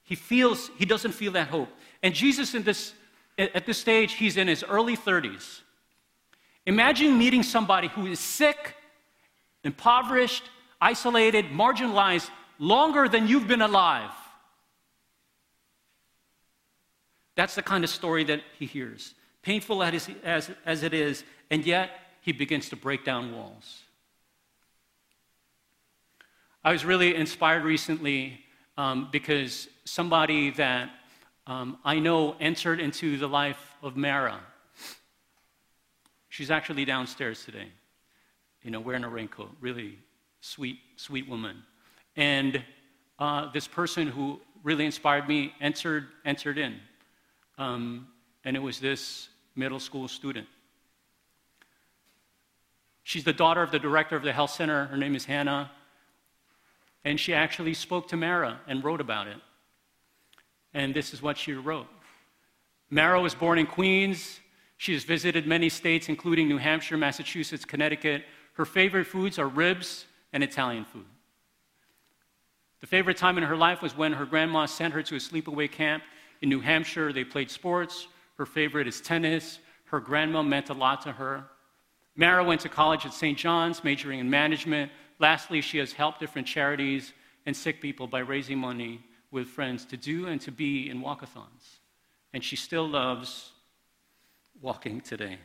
He 0.04 0.14
feels, 0.14 0.70
he 0.78 0.86
doesn't 0.86 1.12
feel 1.12 1.32
that 1.32 1.48
hope. 1.48 1.68
And 2.02 2.14
Jesus, 2.14 2.54
in 2.54 2.62
this, 2.62 2.94
at 3.36 3.66
this 3.66 3.76
stage, 3.76 4.14
he's 4.14 4.38
in 4.38 4.48
his 4.48 4.64
early 4.66 4.96
30s. 4.96 5.60
Imagine 6.64 7.18
meeting 7.18 7.42
somebody 7.42 7.88
who 7.88 8.06
is 8.06 8.20
sick, 8.20 8.74
impoverished, 9.64 10.44
isolated, 10.80 11.50
marginalized 11.50 12.30
longer 12.58 13.06
than 13.06 13.28
you've 13.28 13.46
been 13.46 13.60
alive. 13.60 14.12
That's 17.34 17.54
the 17.54 17.62
kind 17.62 17.84
of 17.84 17.90
story 17.90 18.24
that 18.24 18.40
he 18.58 18.64
hears. 18.64 19.12
Painful 19.42 19.82
as, 19.82 20.08
as, 20.24 20.50
as 20.66 20.82
it 20.82 20.92
is, 20.92 21.24
and 21.50 21.64
yet 21.64 21.90
he 22.20 22.32
begins 22.32 22.68
to 22.70 22.76
break 22.76 23.04
down 23.04 23.34
walls. 23.34 23.82
I 26.64 26.72
was 26.72 26.84
really 26.84 27.14
inspired 27.14 27.64
recently 27.64 28.40
um, 28.76 29.08
because 29.10 29.68
somebody 29.84 30.50
that 30.50 30.90
um, 31.46 31.78
I 31.84 31.98
know 31.98 32.36
entered 32.40 32.78
into 32.78 33.16
the 33.16 33.26
life 33.26 33.74
of 33.82 33.96
Mara. 33.96 34.38
She's 36.28 36.50
actually 36.50 36.84
downstairs 36.84 37.44
today, 37.44 37.68
you 38.62 38.70
know, 38.70 38.80
wearing 38.80 39.04
a 39.04 39.08
raincoat. 39.08 39.50
Really 39.60 39.98
sweet, 40.40 40.78
sweet 40.96 41.28
woman. 41.28 41.62
And 42.16 42.62
uh, 43.18 43.50
this 43.52 43.66
person 43.66 44.08
who 44.08 44.40
really 44.62 44.84
inspired 44.84 45.26
me 45.26 45.54
entered, 45.60 46.08
entered 46.24 46.58
in. 46.58 46.76
Um, 47.56 48.08
and 48.48 48.56
it 48.56 48.60
was 48.60 48.80
this 48.80 49.28
middle 49.56 49.78
school 49.78 50.08
student. 50.08 50.46
She's 53.02 53.22
the 53.22 53.34
daughter 53.34 53.62
of 53.62 53.70
the 53.70 53.78
director 53.78 54.16
of 54.16 54.22
the 54.22 54.32
health 54.32 54.52
center. 54.52 54.86
Her 54.86 54.96
name 54.96 55.14
is 55.14 55.26
Hannah. 55.26 55.70
And 57.04 57.20
she 57.20 57.34
actually 57.34 57.74
spoke 57.74 58.08
to 58.08 58.16
Mara 58.16 58.58
and 58.66 58.82
wrote 58.82 59.02
about 59.02 59.26
it. 59.26 59.36
And 60.72 60.94
this 60.94 61.12
is 61.12 61.20
what 61.20 61.36
she 61.36 61.52
wrote 61.52 61.88
Mara 62.88 63.20
was 63.20 63.34
born 63.34 63.58
in 63.58 63.66
Queens. 63.66 64.40
She 64.78 64.94
has 64.94 65.04
visited 65.04 65.46
many 65.46 65.68
states, 65.68 66.08
including 66.08 66.48
New 66.48 66.56
Hampshire, 66.56 66.96
Massachusetts, 66.96 67.66
Connecticut. 67.66 68.24
Her 68.54 68.64
favorite 68.64 69.04
foods 69.04 69.38
are 69.38 69.46
ribs 69.46 70.06
and 70.32 70.42
Italian 70.42 70.86
food. 70.86 71.04
The 72.80 72.86
favorite 72.86 73.18
time 73.18 73.36
in 73.36 73.44
her 73.44 73.58
life 73.58 73.82
was 73.82 73.94
when 73.94 74.14
her 74.14 74.24
grandma 74.24 74.64
sent 74.64 74.94
her 74.94 75.02
to 75.02 75.16
a 75.16 75.18
sleepaway 75.18 75.70
camp 75.70 76.02
in 76.40 76.48
New 76.48 76.60
Hampshire. 76.60 77.12
They 77.12 77.24
played 77.24 77.50
sports. 77.50 78.08
Her 78.38 78.46
favorite 78.46 78.86
is 78.86 79.00
tennis. 79.00 79.58
Her 79.86 80.00
grandma 80.00 80.42
meant 80.42 80.70
a 80.70 80.74
lot 80.74 81.02
to 81.02 81.12
her. 81.12 81.44
Mara 82.16 82.42
went 82.42 82.60
to 82.62 82.68
college 82.68 83.04
at 83.04 83.12
St. 83.12 83.36
John's, 83.36 83.84
majoring 83.84 84.20
in 84.20 84.30
management. 84.30 84.90
Lastly, 85.18 85.60
she 85.60 85.78
has 85.78 85.92
helped 85.92 86.20
different 86.20 86.46
charities 86.46 87.12
and 87.46 87.56
sick 87.56 87.80
people 87.80 88.06
by 88.06 88.20
raising 88.20 88.58
money 88.58 89.00
with 89.30 89.48
friends 89.48 89.84
to 89.86 89.96
do 89.96 90.26
and 90.26 90.40
to 90.40 90.50
be 90.50 90.88
in 90.88 91.00
walkathons. 91.00 91.78
And 92.32 92.42
she 92.42 92.56
still 92.56 92.88
loves 92.88 93.52
walking 94.60 95.00
today. 95.00 95.38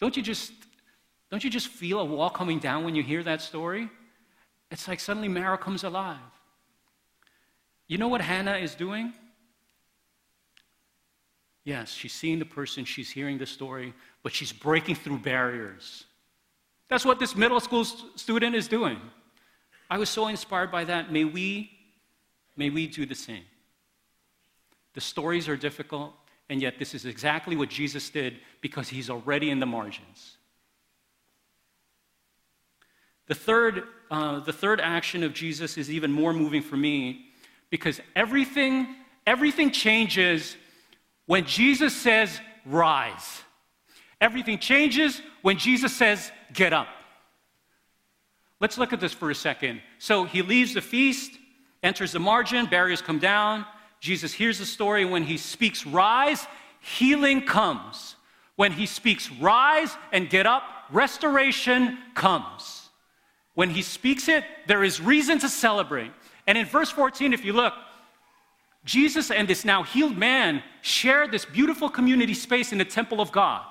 Don't 0.00 0.16
you 0.16 0.22
just 0.22 0.52
don't 1.30 1.42
you 1.42 1.50
just 1.50 1.68
feel 1.68 1.98
a 1.98 2.04
wall 2.04 2.30
coming 2.30 2.60
down 2.60 2.84
when 2.84 2.94
you 2.94 3.02
hear 3.02 3.22
that 3.24 3.42
story? 3.42 3.88
It's 4.70 4.86
like 4.86 5.00
suddenly 5.00 5.28
Mara 5.28 5.58
comes 5.58 5.82
alive. 5.82 6.18
You 7.88 7.98
know 7.98 8.08
what 8.08 8.20
Hannah 8.20 8.56
is 8.56 8.74
doing? 8.74 9.12
Yes, 11.66 11.92
she's 11.92 12.14
seeing 12.14 12.38
the 12.38 12.46
person, 12.46 12.86
she's 12.86 13.10
hearing 13.10 13.36
the 13.36 13.44
story, 13.44 13.92
but 14.22 14.32
she's 14.32 14.52
breaking 14.52 14.94
through 14.94 15.18
barriers. 15.18 16.04
That's 16.88 17.04
what 17.04 17.18
this 17.18 17.36
middle 17.36 17.60
school 17.60 17.84
student 17.84 18.56
is 18.56 18.68
doing. 18.68 18.98
I 19.90 19.98
was 19.98 20.08
so 20.08 20.28
inspired 20.28 20.70
by 20.70 20.84
that. 20.84 21.12
May 21.12 21.24
we 21.24 21.76
May 22.56 22.70
we 22.70 22.86
do 22.86 23.04
the 23.04 23.14
same. 23.14 23.44
The 24.94 25.00
stories 25.00 25.48
are 25.48 25.56
difficult, 25.56 26.14
and 26.48 26.62
yet 26.62 26.78
this 26.78 26.94
is 26.94 27.04
exactly 27.04 27.54
what 27.54 27.68
Jesus 27.68 28.08
did 28.08 28.38
because 28.62 28.88
he's 28.88 29.10
already 29.10 29.50
in 29.50 29.60
the 29.60 29.66
margins. 29.66 30.38
The 33.26 33.34
third, 33.34 33.82
uh, 34.10 34.40
the 34.40 34.52
third 34.52 34.80
action 34.80 35.22
of 35.22 35.34
Jesus 35.34 35.76
is 35.76 35.90
even 35.90 36.10
more 36.10 36.32
moving 36.32 36.62
for 36.62 36.76
me 36.76 37.26
because 37.68 38.00
everything, 38.14 38.96
everything 39.26 39.70
changes 39.70 40.56
when 41.26 41.44
Jesus 41.44 41.94
says, 41.94 42.40
rise. 42.64 43.42
Everything 44.20 44.58
changes 44.58 45.20
when 45.42 45.58
Jesus 45.58 45.94
says, 45.94 46.32
get 46.52 46.72
up. 46.72 46.88
Let's 48.60 48.78
look 48.78 48.92
at 48.92 49.00
this 49.00 49.12
for 49.12 49.30
a 49.30 49.34
second. 49.34 49.82
So 49.98 50.24
he 50.24 50.40
leaves 50.40 50.72
the 50.72 50.80
feast, 50.80 51.32
enters 51.82 52.12
the 52.12 52.18
margin, 52.18 52.66
barriers 52.66 53.02
come 53.02 53.18
down. 53.18 53.66
Jesus 54.00 54.32
hears 54.32 54.58
the 54.58 54.64
story. 54.64 55.04
When 55.04 55.24
he 55.24 55.36
speaks, 55.36 55.86
rise, 55.86 56.46
healing 56.80 57.42
comes. 57.42 58.16
When 58.56 58.72
he 58.72 58.86
speaks, 58.86 59.30
rise 59.32 59.94
and 60.12 60.30
get 60.30 60.46
up, 60.46 60.62
restoration 60.90 61.98
comes. 62.14 62.88
When 63.54 63.70
he 63.70 63.82
speaks 63.82 64.28
it, 64.28 64.44
there 64.66 64.84
is 64.84 65.00
reason 65.00 65.38
to 65.40 65.48
celebrate. 65.48 66.12
And 66.46 66.56
in 66.56 66.66
verse 66.66 66.90
14, 66.90 67.32
if 67.32 67.44
you 67.44 67.52
look, 67.52 67.74
Jesus 68.86 69.30
and 69.30 69.46
this 69.46 69.64
now 69.64 69.82
healed 69.82 70.16
man 70.16 70.62
share 70.80 71.28
this 71.28 71.44
beautiful 71.44 71.90
community 71.90 72.34
space 72.34 72.72
in 72.72 72.78
the 72.78 72.84
temple 72.84 73.20
of 73.20 73.30
God. 73.32 73.62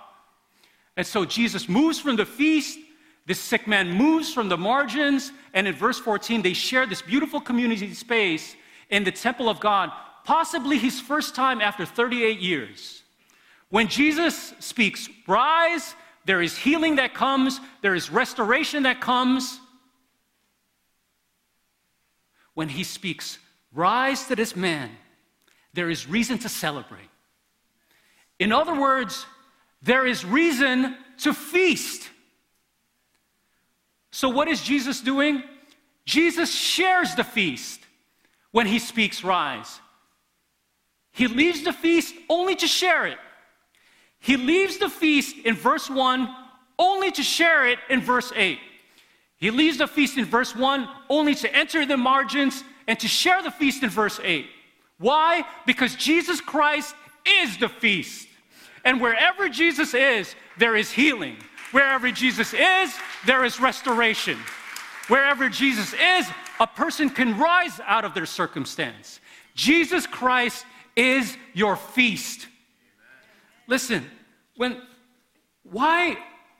And 0.97 1.07
so 1.07 1.25
Jesus 1.25 1.67
moves 1.67 1.99
from 1.99 2.17
the 2.17 2.25
feast, 2.25 2.77
this 3.25 3.39
sick 3.39 3.65
man 3.65 3.91
moves 3.91 4.33
from 4.33 4.49
the 4.49 4.57
margins, 4.57 5.31
and 5.53 5.67
in 5.67 5.73
verse 5.73 5.97
14, 5.99 6.41
they 6.41 6.53
share 6.53 6.85
this 6.85 7.01
beautiful 7.01 7.41
community 7.41 7.93
space 7.93 8.55
in 8.89 9.03
the 9.03 9.11
temple 9.11 9.49
of 9.49 9.59
God, 9.59 9.91
possibly 10.25 10.77
his 10.77 10.99
first 10.99 11.33
time 11.33 11.61
after 11.61 11.85
38 11.85 12.39
years. 12.39 13.01
When 13.69 13.87
Jesus 13.87 14.53
speaks, 14.59 15.09
rise, 15.27 15.95
there 16.25 16.41
is 16.41 16.57
healing 16.57 16.97
that 16.97 17.13
comes, 17.13 17.59
there 17.81 17.95
is 17.95 18.09
restoration 18.09 18.83
that 18.83 18.99
comes. 18.99 19.59
When 22.53 22.69
he 22.69 22.83
speaks, 22.83 23.39
rise 23.73 24.27
to 24.27 24.35
this 24.35 24.55
man, 24.55 24.91
there 25.75 25.89
is 25.89 26.07
reason 26.07 26.37
to 26.39 26.49
celebrate. 26.49 27.09
In 28.39 28.51
other 28.51 28.79
words, 28.79 29.25
there 29.81 30.07
is 30.07 30.25
reason 30.25 30.97
to 31.19 31.33
feast. 31.33 32.09
So, 34.11 34.29
what 34.29 34.47
is 34.47 34.61
Jesus 34.61 35.01
doing? 35.01 35.43
Jesus 36.05 36.53
shares 36.53 37.15
the 37.15 37.23
feast 37.23 37.81
when 38.51 38.65
he 38.65 38.79
speaks, 38.79 39.23
rise. 39.23 39.79
He 41.11 41.27
leaves 41.27 41.63
the 41.63 41.73
feast 41.73 42.15
only 42.29 42.55
to 42.55 42.67
share 42.67 43.05
it. 43.05 43.17
He 44.19 44.37
leaves 44.37 44.77
the 44.77 44.89
feast 44.89 45.37
in 45.45 45.55
verse 45.55 45.89
1 45.89 46.35
only 46.79 47.11
to 47.11 47.23
share 47.23 47.67
it 47.67 47.79
in 47.89 48.01
verse 48.01 48.31
8. 48.35 48.59
He 49.37 49.51
leaves 49.51 49.77
the 49.77 49.87
feast 49.87 50.17
in 50.17 50.25
verse 50.25 50.55
1 50.55 50.87
only 51.09 51.35
to 51.35 51.53
enter 51.55 51.85
the 51.85 51.97
margins 51.97 52.63
and 52.87 52.99
to 52.99 53.07
share 53.07 53.41
the 53.43 53.51
feast 53.51 53.83
in 53.83 53.89
verse 53.89 54.19
8. 54.23 54.45
Why? 54.97 55.43
Because 55.65 55.95
Jesus 55.95 56.41
Christ 56.41 56.95
is 57.41 57.57
the 57.57 57.69
feast. 57.69 58.27
And 58.83 59.01
wherever 59.01 59.49
Jesus 59.49 59.93
is, 59.93 60.35
there 60.57 60.75
is 60.75 60.91
healing. 60.91 61.37
Wherever 61.71 62.11
Jesus 62.11 62.53
is, 62.53 62.95
there 63.25 63.43
is 63.43 63.59
restoration. 63.59 64.37
Wherever 65.07 65.49
Jesus 65.49 65.93
is, 65.93 66.27
a 66.59 66.67
person 66.67 67.09
can 67.09 67.37
rise 67.37 67.79
out 67.85 68.05
of 68.05 68.13
their 68.13 68.25
circumstance. 68.25 69.19
Jesus 69.55 70.07
Christ 70.07 70.65
is 70.95 71.35
your 71.53 71.75
feast. 71.75 72.47
Listen, 73.67 74.05
when 74.55 74.81
why 75.63 76.17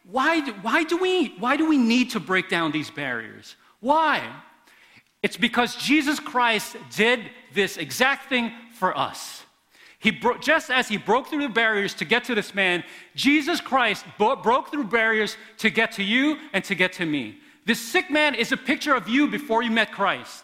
why 0.09 0.41
why 0.61 0.83
do 0.83 0.97
we 0.97 1.35
why 1.39 1.55
do 1.57 1.67
we 1.67 1.77
need 1.77 2.11
to 2.11 2.19
break 2.19 2.49
down 2.49 2.71
these 2.71 2.89
barriers? 2.89 3.55
Why? 3.79 4.21
It's 5.21 5.37
because 5.37 5.75
Jesus 5.75 6.19
Christ 6.19 6.75
did 6.95 7.19
this 7.55 7.77
exact 7.77 8.29
thing 8.29 8.51
for 8.73 8.97
us. 8.97 9.43
He 9.99 10.11
bro- 10.11 10.37
just 10.37 10.69
as 10.69 10.87
he 10.87 10.97
broke 10.97 11.27
through 11.27 11.41
the 11.41 11.49
barriers 11.49 11.93
to 11.95 12.05
get 12.05 12.25
to 12.25 12.35
this 12.35 12.53
man, 12.53 12.83
Jesus 13.15 13.59
Christ 13.59 14.05
bo- 14.19 14.35
broke 14.35 14.69
through 14.69 14.83
barriers 14.83 15.37
to 15.57 15.69
get 15.69 15.93
to 15.93 16.03
you 16.03 16.37
and 16.53 16.63
to 16.65 16.75
get 16.75 16.93
to 16.93 17.05
me. 17.05 17.39
This 17.65 17.79
sick 17.79 18.11
man 18.11 18.35
is 18.35 18.51
a 18.51 18.57
picture 18.57 18.93
of 18.93 19.07
you 19.07 19.27
before 19.27 19.63
you 19.63 19.71
met 19.71 19.91
Christ. 19.91 20.43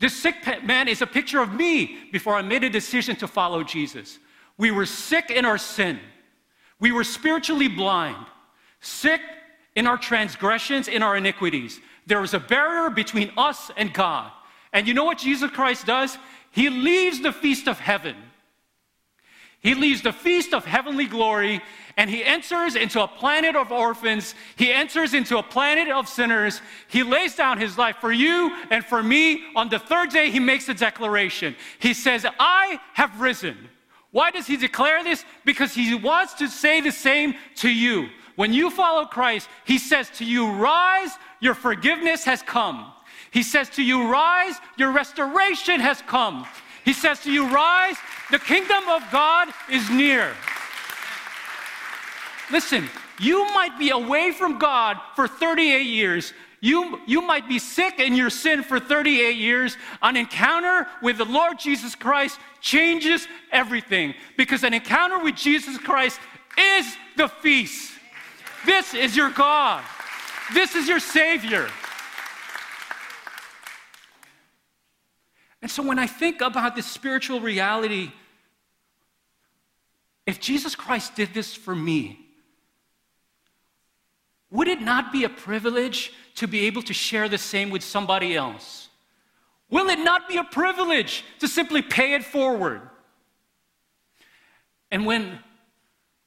This 0.00 0.16
sick 0.16 0.36
man 0.64 0.88
is 0.88 1.02
a 1.02 1.06
picture 1.06 1.40
of 1.40 1.52
me 1.52 2.10
before 2.10 2.34
I 2.34 2.42
made 2.42 2.64
a 2.64 2.70
decision 2.70 3.16
to 3.16 3.28
follow 3.28 3.62
Jesus. 3.62 4.18
We 4.56 4.70
were 4.70 4.86
sick 4.86 5.30
in 5.30 5.44
our 5.44 5.58
sin. 5.58 6.00
We 6.80 6.92
were 6.92 7.04
spiritually 7.04 7.68
blind, 7.68 8.24
sick 8.80 9.20
in 9.74 9.86
our 9.86 9.98
transgressions, 9.98 10.88
in 10.88 11.02
our 11.02 11.16
iniquities. 11.16 11.80
There 12.06 12.20
was 12.20 12.34
a 12.34 12.40
barrier 12.40 12.90
between 12.90 13.32
us 13.36 13.70
and 13.76 13.92
God. 13.92 14.30
And 14.72 14.86
you 14.86 14.94
know 14.94 15.04
what 15.04 15.18
Jesus 15.18 15.50
Christ 15.50 15.86
does? 15.86 16.16
He 16.50 16.70
leaves 16.70 17.20
the 17.20 17.32
feast 17.32 17.68
of 17.68 17.78
heaven 17.78 18.16
he 19.60 19.74
leaves 19.74 20.02
the 20.02 20.12
feast 20.12 20.54
of 20.54 20.64
heavenly 20.64 21.06
glory 21.06 21.60
and 21.96 22.08
he 22.08 22.24
enters 22.24 22.76
into 22.76 23.02
a 23.02 23.08
planet 23.08 23.56
of 23.56 23.72
orphans. 23.72 24.36
He 24.54 24.72
enters 24.72 25.14
into 25.14 25.38
a 25.38 25.42
planet 25.42 25.88
of 25.88 26.08
sinners. 26.08 26.62
He 26.86 27.02
lays 27.02 27.34
down 27.34 27.58
his 27.58 27.76
life 27.76 27.96
for 27.96 28.12
you 28.12 28.56
and 28.70 28.84
for 28.84 29.02
me. 29.02 29.42
On 29.56 29.68
the 29.68 29.80
third 29.80 30.10
day, 30.10 30.30
he 30.30 30.38
makes 30.38 30.68
a 30.68 30.74
declaration. 30.74 31.56
He 31.80 31.92
says, 31.92 32.24
I 32.38 32.78
have 32.94 33.20
risen. 33.20 33.56
Why 34.12 34.30
does 34.30 34.46
he 34.46 34.56
declare 34.56 35.02
this? 35.02 35.24
Because 35.44 35.74
he 35.74 35.92
wants 35.96 36.34
to 36.34 36.46
say 36.46 36.80
the 36.80 36.92
same 36.92 37.34
to 37.56 37.68
you. 37.68 38.08
When 38.36 38.52
you 38.52 38.70
follow 38.70 39.06
Christ, 39.06 39.48
he 39.64 39.78
says 39.78 40.08
to 40.10 40.24
you, 40.24 40.52
Rise, 40.52 41.10
your 41.40 41.54
forgiveness 41.54 42.24
has 42.24 42.42
come. 42.42 42.92
He 43.30 43.42
says 43.42 43.68
to 43.70 43.82
you, 43.82 44.10
Rise, 44.10 44.56
your 44.76 44.92
restoration 44.92 45.80
has 45.80 46.02
come. 46.02 46.46
He 46.84 46.92
says 46.92 47.20
to 47.20 47.32
you, 47.32 47.46
Rise, 47.48 47.96
the 48.30 48.38
kingdom 48.38 48.88
of 48.88 49.02
God 49.10 49.48
is 49.70 49.88
near. 49.90 50.32
Listen, 52.50 52.88
you 53.18 53.44
might 53.52 53.78
be 53.78 53.90
away 53.90 54.32
from 54.32 54.58
God 54.58 54.96
for 55.14 55.28
38 55.28 55.82
years. 55.82 56.32
You, 56.60 57.00
you 57.06 57.20
might 57.20 57.48
be 57.48 57.58
sick 57.58 58.00
in 58.00 58.14
your 58.14 58.30
sin 58.30 58.62
for 58.62 58.80
38 58.80 59.36
years. 59.36 59.76
An 60.02 60.16
encounter 60.16 60.86
with 61.02 61.18
the 61.18 61.24
Lord 61.24 61.58
Jesus 61.58 61.94
Christ 61.94 62.38
changes 62.60 63.28
everything 63.52 64.14
because 64.36 64.64
an 64.64 64.74
encounter 64.74 65.18
with 65.20 65.36
Jesus 65.36 65.78
Christ 65.78 66.18
is 66.58 66.96
the 67.16 67.28
feast. 67.28 67.92
This 68.66 68.94
is 68.94 69.16
your 69.16 69.30
God, 69.30 69.84
this 70.52 70.74
is 70.74 70.88
your 70.88 71.00
Savior. 71.00 71.68
And 75.60 75.70
so 75.70 75.82
when 75.82 75.98
I 75.98 76.06
think 76.06 76.40
about 76.40 76.76
this 76.76 76.86
spiritual 76.86 77.40
reality, 77.40 78.12
if 80.26 80.40
Jesus 80.40 80.74
Christ 80.74 81.16
did 81.16 81.34
this 81.34 81.54
for 81.54 81.74
me, 81.74 82.20
would 84.50 84.68
it 84.68 84.80
not 84.80 85.12
be 85.12 85.24
a 85.24 85.28
privilege 85.28 86.12
to 86.36 86.46
be 86.46 86.66
able 86.66 86.82
to 86.82 86.94
share 86.94 87.28
the 87.28 87.38
same 87.38 87.70
with 87.70 87.82
somebody 87.82 88.34
else? 88.36 88.88
Will 89.70 89.88
it 89.88 89.98
not 89.98 90.28
be 90.28 90.38
a 90.38 90.44
privilege 90.44 91.24
to 91.40 91.48
simply 91.48 91.82
pay 91.82 92.14
it 92.14 92.24
forward? 92.24 92.80
And 94.90 95.04
when, 95.04 95.38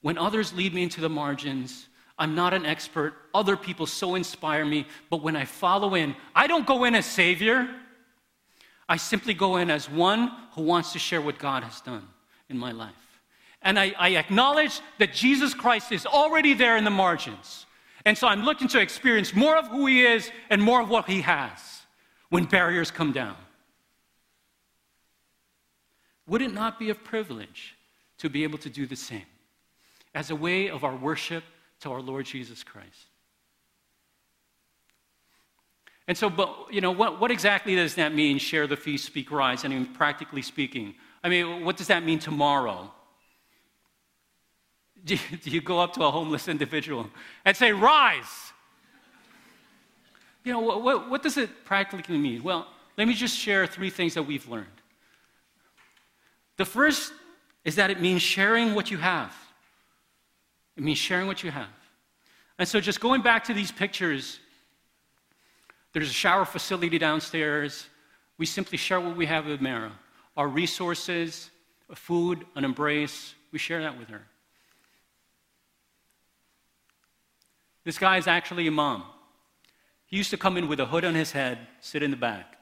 when 0.01 0.17
others 0.17 0.53
lead 0.53 0.73
me 0.73 0.83
into 0.83 1.01
the 1.01 1.09
margins, 1.09 1.87
I'm 2.19 2.35
not 2.35 2.53
an 2.53 2.67
expert. 2.67 3.15
Other 3.33 3.57
people 3.57 3.87
so 3.87 4.13
inspire 4.13 4.63
me. 4.63 4.85
But 5.09 5.23
when 5.23 5.35
I 5.35 5.45
follow 5.45 5.95
in, 5.95 6.15
I 6.35 6.45
don't 6.45 6.67
go 6.67 6.83
in 6.83 6.93
as 6.93 7.07
Savior. 7.07 7.67
I 8.91 8.97
simply 8.97 9.33
go 9.33 9.55
in 9.55 9.71
as 9.71 9.89
one 9.89 10.33
who 10.51 10.63
wants 10.63 10.91
to 10.91 10.99
share 10.99 11.21
what 11.21 11.39
God 11.39 11.63
has 11.63 11.79
done 11.79 12.05
in 12.49 12.57
my 12.57 12.73
life. 12.73 12.91
And 13.61 13.79
I, 13.79 13.93
I 13.97 14.15
acknowledge 14.17 14.81
that 14.99 15.13
Jesus 15.13 15.53
Christ 15.53 15.93
is 15.93 16.05
already 16.05 16.53
there 16.53 16.75
in 16.75 16.83
the 16.83 16.89
margins. 16.89 17.67
And 18.03 18.17
so 18.17 18.27
I'm 18.27 18.43
looking 18.43 18.67
to 18.67 18.81
experience 18.81 19.33
more 19.33 19.55
of 19.55 19.67
who 19.67 19.85
He 19.85 20.03
is 20.05 20.29
and 20.49 20.61
more 20.61 20.81
of 20.81 20.89
what 20.89 21.05
He 21.05 21.21
has 21.21 21.83
when 22.31 22.43
barriers 22.43 22.91
come 22.91 23.13
down. 23.13 23.37
Would 26.27 26.41
it 26.41 26.53
not 26.53 26.77
be 26.77 26.89
a 26.89 26.95
privilege 26.95 27.77
to 28.17 28.29
be 28.29 28.43
able 28.43 28.57
to 28.57 28.69
do 28.69 28.85
the 28.85 28.97
same 28.97 29.31
as 30.13 30.31
a 30.31 30.35
way 30.35 30.69
of 30.69 30.83
our 30.83 30.97
worship 30.97 31.45
to 31.79 31.91
our 31.93 32.01
Lord 32.01 32.25
Jesus 32.25 32.61
Christ? 32.61 33.07
And 36.11 36.17
so, 36.17 36.29
but, 36.29 36.65
you 36.69 36.81
know, 36.81 36.91
what, 36.91 37.21
what 37.21 37.31
exactly 37.31 37.73
does 37.73 37.95
that 37.95 38.13
mean, 38.13 38.37
share 38.37 38.67
the 38.67 38.75
feast, 38.75 39.05
speak, 39.05 39.31
rise? 39.31 39.63
I 39.63 39.69
mean, 39.69 39.85
practically 39.85 40.41
speaking. 40.41 40.93
I 41.23 41.29
mean, 41.29 41.63
what 41.63 41.77
does 41.77 41.87
that 41.87 42.03
mean 42.03 42.19
tomorrow? 42.19 42.91
Do 45.05 45.15
you, 45.15 45.37
do 45.37 45.49
you 45.49 45.61
go 45.61 45.79
up 45.79 45.93
to 45.93 46.03
a 46.03 46.11
homeless 46.11 46.49
individual 46.49 47.09
and 47.45 47.55
say, 47.55 47.71
rise? 47.71 48.51
You 50.43 50.51
know, 50.51 50.59
what, 50.59 50.83
what, 50.83 51.09
what 51.09 51.23
does 51.23 51.37
it 51.37 51.63
practically 51.63 52.17
mean? 52.17 52.43
Well, 52.43 52.67
let 52.97 53.07
me 53.07 53.13
just 53.13 53.37
share 53.37 53.65
three 53.65 53.89
things 53.89 54.13
that 54.15 54.23
we've 54.23 54.49
learned. 54.49 54.67
The 56.57 56.65
first 56.65 57.13
is 57.63 57.77
that 57.77 57.89
it 57.89 58.01
means 58.01 58.21
sharing 58.21 58.75
what 58.75 58.91
you 58.91 58.97
have. 58.97 59.33
It 60.75 60.83
means 60.83 60.97
sharing 60.97 61.27
what 61.27 61.41
you 61.41 61.51
have. 61.51 61.69
And 62.59 62.67
so, 62.67 62.81
just 62.81 62.99
going 62.99 63.21
back 63.21 63.45
to 63.45 63.53
these 63.53 63.71
pictures, 63.71 64.40
there's 65.93 66.09
a 66.09 66.13
shower 66.13 66.45
facility 66.45 66.97
downstairs. 66.97 67.87
We 68.37 68.45
simply 68.45 68.77
share 68.77 68.99
what 68.99 69.15
we 69.15 69.25
have 69.25 69.45
with 69.45 69.61
Mara 69.61 69.91
our 70.37 70.47
resources, 70.47 71.49
food, 71.93 72.45
an 72.55 72.63
embrace. 72.63 73.33
We 73.51 73.59
share 73.59 73.81
that 73.81 73.99
with 73.99 74.07
her. 74.07 74.21
This 77.83 77.97
guy 77.97 78.17
is 78.17 78.27
actually 78.27 78.67
Imam. 78.67 79.03
He 80.05 80.17
used 80.17 80.29
to 80.29 80.37
come 80.37 80.57
in 80.57 80.67
with 80.67 80.79
a 80.79 80.85
hood 80.85 81.03
on 81.03 81.15
his 81.15 81.31
head, 81.31 81.57
sit 81.81 82.01
in 82.01 82.11
the 82.11 82.17
back. 82.17 82.57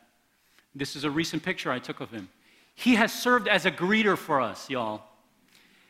This 0.73 0.95
is 0.95 1.03
a 1.03 1.11
recent 1.11 1.43
picture 1.43 1.71
I 1.71 1.79
took 1.79 1.99
of 1.99 2.09
him. 2.09 2.29
He 2.75 2.95
has 2.95 3.11
served 3.11 3.47
as 3.47 3.65
a 3.65 3.71
greeter 3.71 4.17
for 4.17 4.39
us, 4.39 4.69
y'all. 4.69 5.01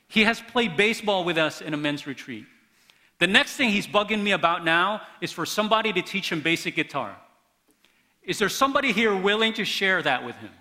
He 0.07 0.23
has 0.23 0.41
played 0.41 0.75
baseball 0.75 1.23
with 1.23 1.37
us 1.37 1.61
in 1.61 1.73
a 1.73 1.77
men's 1.77 2.07
retreat. 2.07 2.45
The 3.19 3.27
next 3.27 3.55
thing 3.57 3.69
he's 3.69 3.85
bugging 3.85 4.23
me 4.23 4.31
about 4.31 4.65
now 4.65 5.01
is 5.21 5.31
for 5.31 5.45
somebody 5.45 5.93
to 5.93 6.01
teach 6.01 6.31
him 6.31 6.41
basic 6.41 6.75
guitar. 6.75 7.15
Is 8.29 8.37
there 8.37 8.47
somebody 8.47 8.91
here 8.91 9.15
willing 9.15 9.53
to 9.53 9.65
share 9.65 10.03
that 10.03 10.23
with 10.23 10.35
him? 10.35 10.51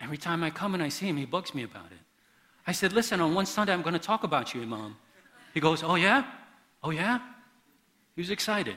Every 0.00 0.16
time 0.16 0.42
I 0.42 0.48
come 0.48 0.72
and 0.72 0.82
I 0.82 0.88
see 0.88 1.06
him, 1.06 1.18
he 1.18 1.26
bugs 1.26 1.54
me 1.54 1.62
about 1.62 1.92
it. 1.92 1.98
I 2.66 2.72
said, 2.72 2.94
Listen, 2.94 3.20
on 3.20 3.34
one 3.34 3.44
Sunday, 3.44 3.74
I'm 3.74 3.82
going 3.82 3.92
to 3.92 3.98
talk 3.98 4.24
about 4.24 4.54
you, 4.54 4.62
Imam. 4.62 4.96
He 5.52 5.60
goes, 5.60 5.82
Oh, 5.82 5.96
yeah? 5.96 6.24
Oh, 6.82 6.88
yeah? 6.88 7.18
He 8.16 8.22
was 8.22 8.30
excited. 8.30 8.76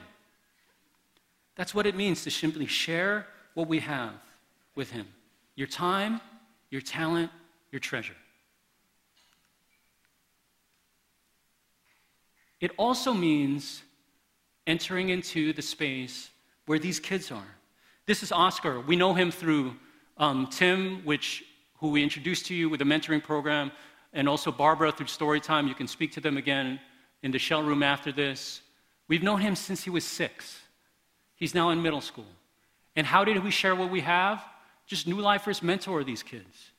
That's 1.54 1.74
what 1.74 1.86
it 1.86 1.96
means 1.96 2.22
to 2.24 2.30
simply 2.30 2.66
share 2.66 3.26
what 3.54 3.68
we 3.68 3.78
have 3.78 4.12
with 4.74 4.90
him 4.90 5.06
your 5.54 5.68
time, 5.68 6.20
your 6.68 6.82
talent, 6.82 7.30
your 7.72 7.80
treasure. 7.80 8.16
It 12.60 12.72
also 12.76 13.14
means 13.14 13.80
entering 14.66 15.08
into 15.08 15.54
the 15.54 15.62
space 15.62 16.28
where 16.66 16.78
these 16.78 17.00
kids 17.00 17.32
are. 17.32 17.56
This 18.06 18.22
is 18.22 18.30
Oscar. 18.30 18.80
We 18.80 18.96
know 18.96 19.14
him 19.14 19.30
through 19.30 19.74
um, 20.18 20.46
Tim, 20.48 21.04
which, 21.04 21.44
who 21.78 21.90
we 21.90 22.02
introduced 22.02 22.46
to 22.46 22.54
you 22.54 22.68
with 22.68 22.78
the 22.78 22.84
mentoring 22.84 23.22
program, 23.22 23.72
and 24.12 24.28
also 24.28 24.52
Barbara 24.52 24.92
through 24.92 25.06
Storytime. 25.06 25.68
You 25.68 25.74
can 25.74 25.88
speak 25.88 26.12
to 26.12 26.20
them 26.20 26.36
again 26.36 26.80
in 27.22 27.30
the 27.30 27.38
shell 27.38 27.62
room 27.62 27.82
after 27.82 28.12
this. 28.12 28.62
We've 29.08 29.22
known 29.22 29.40
him 29.40 29.56
since 29.56 29.84
he 29.84 29.90
was 29.90 30.04
six. 30.04 30.60
He's 31.34 31.54
now 31.54 31.70
in 31.70 31.82
middle 31.82 32.00
school. 32.00 32.26
And 32.94 33.06
how 33.06 33.24
did 33.24 33.42
we 33.44 33.50
share 33.50 33.74
what 33.74 33.90
we 33.90 34.00
have? 34.00 34.42
Just 34.86 35.06
New 35.06 35.20
Lifers 35.20 35.62
mentor 35.62 36.02
these 36.02 36.22
kids. 36.22 36.70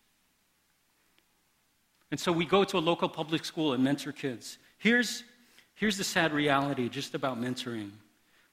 And 2.09 2.19
so 2.19 2.31
we 2.31 2.45
go 2.45 2.63
to 2.63 2.77
a 2.77 2.79
local 2.79 3.09
public 3.09 3.45
school 3.45 3.73
and 3.73 3.83
mentor 3.83 4.11
kids. 4.11 4.57
Here's, 4.77 5.23
here's 5.75 5.97
the 5.97 6.03
sad 6.03 6.31
reality 6.31 6.89
just 6.89 7.13
about 7.13 7.39
mentoring. 7.39 7.91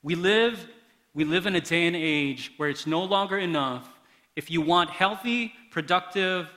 We 0.02 0.14
live, 0.16 0.66
we 1.14 1.24
live 1.24 1.46
in 1.46 1.54
a 1.54 1.60
day 1.60 1.86
and 1.86 1.96
age 1.96 2.52
where 2.56 2.68
it's 2.68 2.86
no 2.86 3.02
longer 3.02 3.38
enough 3.38 3.88
if 4.36 4.50
you 4.50 4.60
want 4.60 4.90
healthy, 4.90 5.52
productive, 5.70 6.48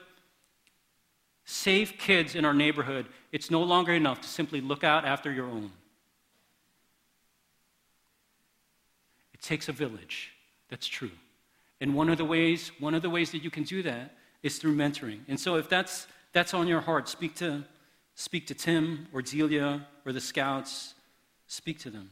safe 1.44 1.96
kids 1.96 2.34
in 2.34 2.44
our 2.44 2.52
neighborhood, 2.52 3.06
it's 3.32 3.50
no 3.50 3.62
longer 3.62 3.92
enough 3.92 4.20
to 4.20 4.28
simply 4.28 4.60
look 4.60 4.82
out 4.82 5.04
after 5.04 5.32
your 5.32 5.46
own. 5.46 5.70
It 9.32 9.40
takes 9.40 9.68
a 9.68 9.72
village. 9.72 10.32
That's 10.68 10.86
true. 10.86 11.12
And 11.80 11.94
one 11.94 12.08
of 12.08 12.18
the 12.18 12.24
ways, 12.24 12.72
one 12.80 12.94
of 12.94 13.02
the 13.02 13.10
ways 13.10 13.30
that 13.30 13.44
you 13.44 13.50
can 13.50 13.62
do 13.62 13.82
that 13.84 14.16
is 14.42 14.58
through 14.58 14.74
mentoring. 14.74 15.20
And 15.28 15.38
so 15.38 15.56
if 15.56 15.68
that's 15.68 16.08
that's 16.32 16.52
on 16.52 16.66
your 16.66 16.80
heart, 16.80 17.08
speak 17.08 17.36
to 17.36 17.64
speak 18.14 18.48
to 18.48 18.54
Tim 18.54 19.06
or 19.12 19.22
Delia 19.22 19.86
or 20.04 20.12
the 20.12 20.20
scouts. 20.20 20.94
Speak 21.46 21.78
to 21.80 21.90
them. 21.90 22.10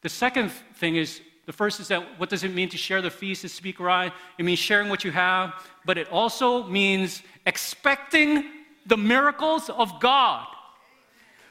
The 0.00 0.08
second 0.08 0.50
thing 0.50 0.96
is 0.96 1.20
the 1.46 1.52
first 1.52 1.80
is 1.80 1.88
that 1.88 2.18
what 2.18 2.30
does 2.30 2.42
it 2.42 2.54
mean 2.54 2.68
to 2.70 2.76
share 2.76 3.02
the 3.02 3.10
feast, 3.10 3.42
to 3.42 3.48
speak 3.48 3.78
right? 3.80 4.12
It 4.38 4.44
means 4.44 4.58
sharing 4.58 4.88
what 4.88 5.04
you 5.04 5.10
have, 5.10 5.52
but 5.84 5.98
it 5.98 6.08
also 6.08 6.64
means 6.64 7.22
expecting 7.46 8.50
the 8.86 8.96
miracles 8.96 9.68
of 9.68 10.00
God. 10.00 10.46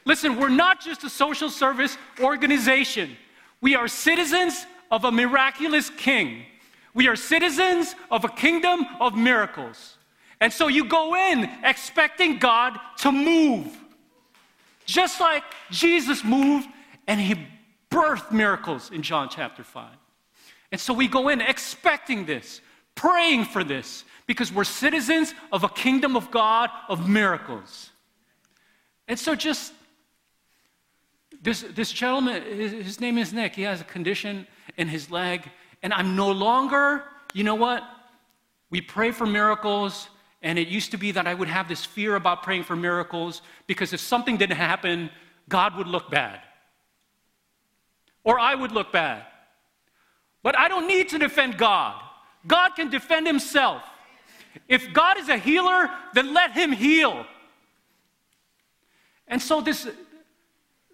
Listen, 0.04 0.36
we're 0.36 0.48
not 0.48 0.80
just 0.80 1.04
a 1.04 1.10
social 1.10 1.48
service 1.48 1.96
organization. 2.20 3.16
We 3.60 3.74
are 3.74 3.88
citizens 3.88 4.66
of 4.90 5.04
a 5.04 5.12
miraculous 5.12 5.90
king. 5.90 6.44
We 6.92 7.08
are 7.08 7.16
citizens 7.16 7.94
of 8.10 8.24
a 8.24 8.28
kingdom 8.28 8.86
of 9.00 9.16
miracles. 9.16 9.96
And 10.40 10.52
so 10.52 10.68
you 10.68 10.84
go 10.84 11.14
in 11.14 11.48
expecting 11.62 12.38
God 12.38 12.78
to 12.98 13.10
move. 13.10 13.76
Just 14.84 15.20
like 15.20 15.42
Jesus 15.70 16.22
moved 16.22 16.68
and 17.06 17.20
he 17.20 17.36
birthed 17.94 18.32
miracles 18.32 18.90
in 18.90 19.02
John 19.02 19.28
chapter 19.28 19.62
5. 19.62 19.88
And 20.72 20.80
so 20.80 20.92
we 20.92 21.06
go 21.06 21.28
in 21.28 21.40
expecting 21.40 22.26
this, 22.26 22.60
praying 22.94 23.44
for 23.44 23.62
this, 23.62 24.04
because 24.26 24.52
we're 24.52 24.64
citizens 24.64 25.32
of 25.52 25.62
a 25.62 25.68
kingdom 25.68 26.16
of 26.16 26.30
God 26.30 26.70
of 26.88 27.08
miracles. 27.08 27.90
And 29.06 29.18
so 29.18 29.34
just 29.34 29.72
this, 31.40 31.60
this 31.74 31.92
gentleman, 31.92 32.42
his, 32.42 32.72
his 32.72 33.00
name 33.00 33.18
is 33.18 33.32
Nick, 33.32 33.54
he 33.54 33.62
has 33.62 33.80
a 33.80 33.84
condition 33.84 34.46
in 34.76 34.88
his 34.88 35.10
leg, 35.10 35.48
and 35.82 35.92
I'm 35.92 36.16
no 36.16 36.32
longer, 36.32 37.04
you 37.34 37.44
know 37.44 37.54
what? 37.54 37.84
We 38.70 38.80
pray 38.80 39.12
for 39.12 39.26
miracles, 39.26 40.08
and 40.42 40.58
it 40.58 40.68
used 40.68 40.90
to 40.92 40.96
be 40.96 41.12
that 41.12 41.26
I 41.26 41.34
would 41.34 41.48
have 41.48 41.68
this 41.68 41.84
fear 41.84 42.16
about 42.16 42.42
praying 42.42 42.64
for 42.64 42.74
miracles 42.74 43.42
because 43.66 43.92
if 43.92 44.00
something 44.00 44.36
didn't 44.36 44.56
happen, 44.56 45.10
God 45.48 45.76
would 45.76 45.86
look 45.86 46.10
bad 46.10 46.40
or 48.24 48.40
I 48.40 48.54
would 48.54 48.72
look 48.72 48.90
bad. 48.90 49.24
But 50.42 50.58
I 50.58 50.68
don't 50.68 50.88
need 50.88 51.10
to 51.10 51.18
defend 51.18 51.56
God. 51.56 52.00
God 52.46 52.70
can 52.70 52.90
defend 52.90 53.26
himself. 53.26 53.82
If 54.68 54.92
God 54.92 55.18
is 55.18 55.28
a 55.28 55.36
healer, 55.38 55.90
then 56.14 56.34
let 56.34 56.52
him 56.52 56.72
heal. 56.72 57.26
And 59.26 59.40
so 59.40 59.60
this, 59.60 59.88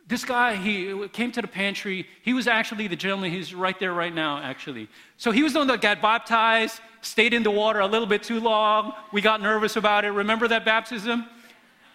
this 0.07 0.25
guy, 0.25 0.57
he 0.57 1.09
came 1.09 1.33
to 1.33 1.43
the 1.43 1.49
pantry. 1.49 2.07
He 2.23 2.33
was 2.33 2.47
actually 2.47 2.87
the 2.88 2.97
gentleman, 2.97 3.31
he's 3.31 3.55
right 3.55 3.79
there 3.79 3.93
right 3.93 4.14
now, 4.14 4.38
actually. 4.38 4.88
So 5.16 5.31
he 5.31 5.43
was 5.43 5.53
the 5.53 5.59
one 5.59 5.69
that 5.69 5.81
got 5.81 6.01
baptized, 6.01 6.81
stayed 7.01 7.35
in 7.35 7.43
the 7.43 7.51
water 7.51 7.81
a 7.81 7.87
little 7.87 8.07
bit 8.07 8.23
too 8.23 8.40
long. 8.40 8.93
We 9.12 9.21
got 9.21 9.40
nervous 9.40 9.77
about 9.77 10.05
it. 10.05 10.11
Remember 10.11 10.47
that 10.49 10.64
baptism? 10.64 11.27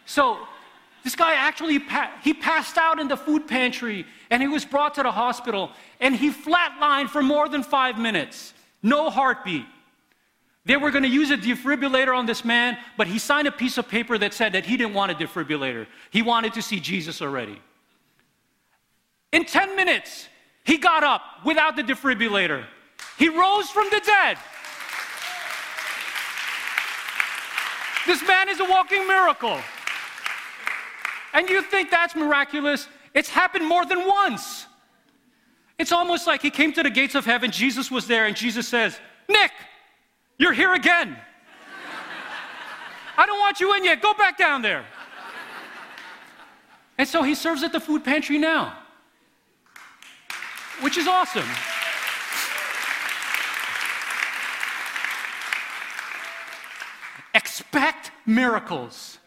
So 0.06 0.40
this 1.06 1.16
guy 1.16 1.36
actually, 1.36 1.80
he 2.24 2.34
passed 2.34 2.80
out 2.80 3.00
in 3.00 3.08
the 3.08 3.16
food 3.16 3.48
pantry 3.48 4.08
and 4.32 4.42
he 4.42 4.48
was 4.48 4.66
brought 4.66 4.96
to 4.96 5.04
the 5.04 5.12
hospital 5.12 5.70
and 6.00 6.16
he 6.16 6.32
flatlined 6.32 7.10
for 7.10 7.22
more 7.22 7.48
than 7.48 7.62
five 7.62 8.00
minutes. 8.00 8.56
No 8.82 9.12
heartbeat. 9.12 9.68
They 10.66 10.78
were 10.78 10.90
going 10.90 11.04
to 11.04 11.10
use 11.10 11.30
a 11.30 11.38
defibrillator 11.38 12.18
on 12.18 12.26
this 12.26 12.44
man, 12.44 12.80
but 12.98 13.06
he 13.06 13.20
signed 13.20 13.48
a 13.48 13.52
piece 13.52 13.78
of 13.78 13.88
paper 13.88 14.18
that 14.18 14.34
said 14.34 14.54
that 14.54 14.66
he 14.66 14.78
didn't 14.78 14.96
want 14.96 15.12
a 15.12 15.14
defibrillator. 15.16 15.86
He 16.10 16.24
wanted 16.24 16.56
to 16.56 16.64
see 16.64 16.80
Jesus 16.80 17.22
already. 17.22 17.62
In 19.32 19.46
10 19.46 19.76
minutes, 19.76 20.28
he 20.64 20.80
got 20.80 21.04
up 21.04 21.22
without 21.46 21.76
the 21.76 21.84
defibrillator. 21.84 22.66
He 23.20 23.30
rose 23.30 23.70
from 23.70 23.88
the 23.92 24.02
dead. 24.04 24.40
This 28.08 28.28
man 28.28 28.50
is 28.50 28.60
a 28.60 28.66
walking 28.66 29.06
miracle. 29.06 29.60
And 31.36 31.50
you 31.50 31.62
think 31.62 31.92
that's 31.92 32.16
miraculous? 32.16 32.88
It's 33.14 33.28
happened 33.28 33.68
more 33.68 33.86
than 33.86 34.08
once. 34.08 34.68
It's 35.78 35.92
almost 35.92 36.26
like 36.28 36.42
he 36.42 36.50
came 36.50 36.72
to 36.72 36.82
the 36.82 36.90
gates 36.90 37.14
of 37.14 37.26
heaven, 37.26 37.52
Jesus 37.52 37.92
was 37.92 38.08
there, 38.08 38.26
and 38.26 38.38
Jesus 38.38 38.70
says, 38.70 38.98
Nick, 39.28 39.52
you're 40.38 40.54
here 40.54 40.74
again. 40.74 41.18
I 43.18 43.26
don't 43.26 43.38
want 43.38 43.60
you 43.60 43.76
in 43.76 43.84
yet. 43.84 44.02
Go 44.02 44.14
back 44.14 44.38
down 44.38 44.62
there. 44.62 44.86
And 46.98 47.06
so 47.06 47.22
he 47.22 47.36
serves 47.36 47.64
at 47.64 47.74
the 47.74 47.82
food 47.82 48.06
pantry 48.06 48.38
now, 48.38 48.78
which 50.80 50.96
is 50.96 51.06
awesome. 51.06 51.44
Expect 57.34 58.12
miracles 58.26 59.20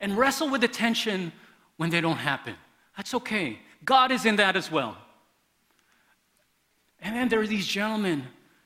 and 0.00 0.16
wrestle 0.16 0.48
with 0.48 0.60
the 0.60 0.68
tension 0.68 1.32
when 1.76 1.90
they 1.90 2.00
don't 2.00 2.16
happen. 2.16 2.54
That's 2.96 3.14
okay. 3.14 3.58
God 3.84 4.10
is 4.10 4.26
in 4.26 4.36
that 4.36 4.56
as 4.56 4.70
well. 4.70 4.96
And 7.02 7.16
then 7.16 7.28
there 7.28 7.40
are 7.40 7.46
these 7.46 7.66
gentlemen, 7.66 8.24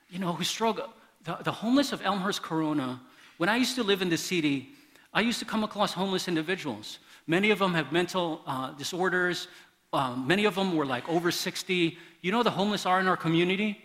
you 0.09 0.19
know, 0.19 0.33
who 0.33 0.43
struggle. 0.43 0.89
The, 1.23 1.37
the 1.43 1.51
homeless 1.51 1.91
of 1.91 2.01
Elmhurst 2.01 2.41
Corona, 2.41 3.01
when 3.37 3.49
I 3.49 3.55
used 3.55 3.75
to 3.75 3.83
live 3.83 4.01
in 4.01 4.09
the 4.09 4.17
city, 4.17 4.69
I 5.13 5.21
used 5.21 5.39
to 5.39 5.45
come 5.45 5.63
across 5.63 5.93
homeless 5.93 6.27
individuals. 6.27 6.99
Many 7.27 7.51
of 7.51 7.59
them 7.59 7.73
have 7.73 7.91
mental 7.91 8.41
uh, 8.45 8.71
disorders. 8.71 9.47
Uh, 9.93 10.15
many 10.15 10.45
of 10.45 10.55
them 10.55 10.75
were 10.75 10.85
like 10.85 11.07
over 11.07 11.31
60. 11.31 11.97
You 12.21 12.31
know 12.31 12.43
the 12.43 12.51
homeless 12.51 12.85
are 12.85 12.99
in 12.99 13.07
our 13.07 13.17
community? 13.17 13.81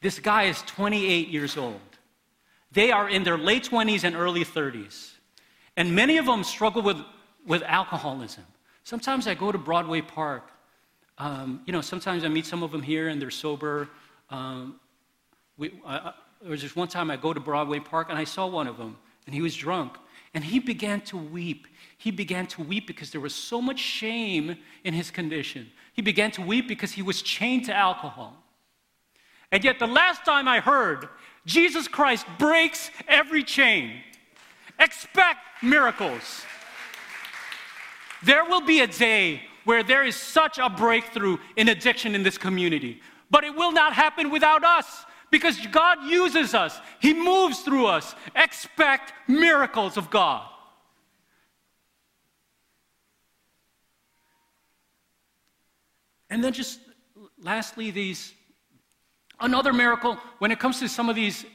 This 0.00 0.18
guy 0.18 0.44
is 0.44 0.62
28 0.62 1.28
years 1.28 1.56
old. 1.56 1.80
They 2.72 2.90
are 2.90 3.08
in 3.08 3.22
their 3.22 3.36
late 3.38 3.68
20s 3.68 4.04
and 4.04 4.16
early 4.16 4.44
30s. 4.44 5.12
And 5.76 5.94
many 5.94 6.18
of 6.18 6.26
them 6.26 6.44
struggle 6.44 6.82
with, 6.82 6.98
with 7.46 7.62
alcoholism. 7.62 8.44
Sometimes 8.84 9.26
I 9.26 9.34
go 9.34 9.52
to 9.52 9.58
Broadway 9.58 10.00
Park. 10.00 10.50
Um, 11.18 11.62
you 11.66 11.72
know, 11.72 11.80
sometimes 11.80 12.24
I 12.24 12.28
meet 12.28 12.46
some 12.46 12.62
of 12.62 12.72
them 12.72 12.82
here 12.82 13.08
and 13.08 13.20
they're 13.20 13.30
sober. 13.30 13.88
Um, 14.30 14.80
we, 15.56 15.68
there 15.86 16.50
was 16.50 16.60
just 16.60 16.76
one 16.76 16.88
time 16.88 17.10
I 17.10 17.16
go 17.16 17.32
to 17.32 17.40
Broadway 17.40 17.78
Park 17.78 18.08
and 18.10 18.18
I 18.18 18.24
saw 18.24 18.46
one 18.46 18.66
of 18.66 18.76
them 18.76 18.96
and 19.26 19.34
he 19.34 19.40
was 19.40 19.54
drunk. 19.54 19.96
And 20.34 20.42
he 20.42 20.58
began 20.58 21.02
to 21.02 21.18
weep. 21.18 21.66
He 21.98 22.10
began 22.10 22.46
to 22.48 22.62
weep 22.62 22.86
because 22.86 23.10
there 23.10 23.20
was 23.20 23.34
so 23.34 23.60
much 23.60 23.78
shame 23.78 24.56
in 24.82 24.94
his 24.94 25.10
condition. 25.10 25.70
He 25.92 26.00
began 26.00 26.30
to 26.32 26.42
weep 26.42 26.68
because 26.68 26.92
he 26.92 27.02
was 27.02 27.20
chained 27.20 27.66
to 27.66 27.74
alcohol. 27.74 28.42
And 29.50 29.62
yet, 29.62 29.78
the 29.78 29.86
last 29.86 30.24
time 30.24 30.48
I 30.48 30.60
heard, 30.60 31.10
Jesus 31.44 31.86
Christ 31.86 32.24
breaks 32.38 32.90
every 33.06 33.44
chain. 33.44 34.00
Expect 34.82 35.40
miracles. 35.62 36.44
There 38.22 38.44
will 38.44 38.60
be 38.60 38.80
a 38.80 38.86
day 38.86 39.42
where 39.64 39.82
there 39.82 40.04
is 40.04 40.16
such 40.16 40.58
a 40.58 40.68
breakthrough 40.68 41.38
in 41.56 41.68
addiction 41.68 42.14
in 42.14 42.22
this 42.22 42.36
community, 42.36 43.00
but 43.30 43.44
it 43.44 43.54
will 43.54 43.72
not 43.72 43.92
happen 43.92 44.30
without 44.30 44.64
us 44.64 45.06
Because 45.32 45.66
God 45.68 46.04
uses 46.04 46.54
us, 46.54 46.78
He 47.00 47.14
moves 47.14 47.60
through 47.60 47.86
us. 47.86 48.14
Expect 48.36 49.14
miracles 49.26 49.96
of 49.96 50.10
God. 50.10 50.46
And 56.28 56.44
then, 56.44 56.52
just 56.52 56.80
lastly, 57.42 57.90
these 57.90 58.34
another 59.40 59.72
miracle 59.72 60.18
when 60.38 60.52
it 60.52 60.60
comes 60.60 60.78
to 60.80 60.88
some 60.88 61.08
of 61.08 61.16
these 61.16 61.46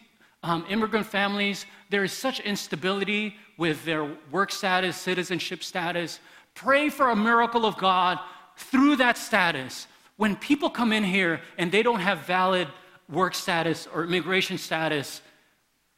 um, 0.42 0.66
immigrant 0.70 1.06
families, 1.06 1.68
there 1.90 2.04
is 2.04 2.12
such 2.12 2.40
instability 2.42 3.36
with 3.58 3.84
their 3.86 4.10
work 4.32 4.52
status, 4.52 4.98
citizenship 4.98 5.64
status. 5.64 6.20
Pray 6.54 6.90
for 6.90 7.10
a 7.10 7.16
miracle 7.16 7.66
of 7.66 7.78
God 7.78 8.20
through 8.58 8.98
that 8.98 9.18
status. 9.18 9.88
When 10.18 10.36
people 10.36 10.70
come 10.70 10.92
in 10.92 11.04
here 11.04 11.42
and 11.58 11.72
they 11.72 11.84
don't 11.84 12.00
have 12.00 12.20
valid 12.20 12.68
work 13.10 13.36
status 13.36 13.88
or 13.94 14.04
immigration 14.04 14.58
status, 14.58 15.22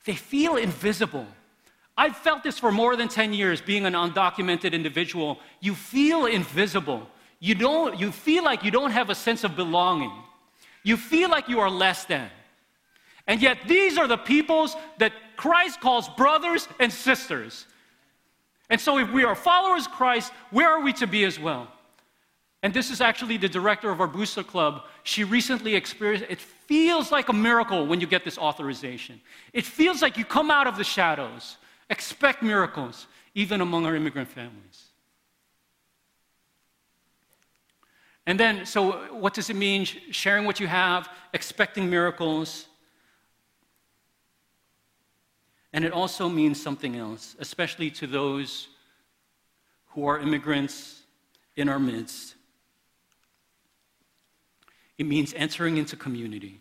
they 0.06 0.16
feel 0.16 0.58
invisible. 0.58 1.26
I've 1.98 2.16
felt 2.16 2.44
this 2.44 2.58
for 2.58 2.72
more 2.72 2.96
than 2.96 3.10
10 3.10 3.34
years 3.34 3.60
being 3.60 3.86
an 3.86 3.94
undocumented 3.94 4.72
individual. 4.72 5.40
You 5.60 5.76
feel 5.76 6.26
invisible. 6.28 7.08
You, 7.40 7.56
don't, 7.56 8.00
you 8.00 8.12
feel 8.12 8.44
like 8.44 8.64
you 8.64 8.72
don't 8.72 8.92
have 8.92 9.10
a 9.10 9.16
sense 9.16 9.44
of 9.44 9.56
belonging. 9.56 10.12
You 10.84 10.98
feel 10.98 11.30
like 11.30 11.50
you 11.50 11.60
are 11.60 11.70
less 11.70 12.06
than. 12.06 12.30
And 13.30 13.44
yet, 13.44 13.60
these 13.68 14.00
are 14.00 14.08
the 14.08 14.18
peoples 14.18 14.76
that 14.98 15.14
Christ 15.38 15.80
calls 15.80 16.10
brothers 16.10 16.68
and 16.80 16.92
sisters. 16.92 17.68
And 18.72 18.82
so, 18.82 18.98
if 18.98 19.12
we 19.12 19.24
are 19.24 19.36
followers 19.36 19.86
of 19.86 19.92
Christ, 19.92 20.34
where 20.50 20.68
are 20.68 20.82
we 20.82 20.94
to 20.94 21.06
be 21.06 21.24
as 21.26 21.40
well? 21.40 21.68
And 22.64 22.74
this 22.74 22.90
is 22.90 23.02
actually 23.02 23.38
the 23.38 23.48
director 23.48 23.92
of 23.92 24.02
our 24.02 24.08
booster 24.08 24.42
club. 24.42 24.82
She 25.04 25.24
recently 25.24 25.76
experienced 25.76 26.26
it 26.28 26.40
feels 26.40 27.12
like 27.12 27.30
a 27.30 27.34
miracle 27.34 27.86
when 27.86 28.02
you 28.02 28.08
get 28.08 28.26
this 28.26 28.40
authorization. 28.40 29.22
It 29.54 29.64
feels 29.64 30.02
like 30.02 30.18
you 30.18 30.26
come 30.26 30.50
out 30.50 30.66
of 30.66 30.76
the 30.76 30.84
shadows. 30.84 31.58
Expect 31.92 32.42
miracles, 32.42 33.06
even 33.36 33.62
among 33.62 33.86
our 33.86 33.96
immigrant 33.96 34.28
families. 34.28 34.88
And 38.26 38.40
then, 38.40 38.66
so 38.66 39.14
what 39.14 39.36
does 39.36 39.52
it 39.52 39.56
mean? 39.56 39.86
Sharing 39.86 40.46
what 40.46 40.60
you 40.60 40.66
have, 40.66 41.10
expecting 41.32 41.92
miracles. 41.92 42.66
And 45.74 45.86
it 45.86 45.92
also 45.92 46.28
means 46.28 46.62
something 46.62 46.96
else, 46.96 47.36
especially 47.40 47.92
to 47.92 48.08
those 48.08 48.70
who 49.90 50.08
are 50.08 50.20
immigrants 50.20 51.02
in 51.56 51.70
our 51.70 51.80
midst. 51.80 52.36
It 54.98 55.06
means 55.06 55.34
entering 55.36 55.78
into 55.78 55.96
community. 55.96 56.60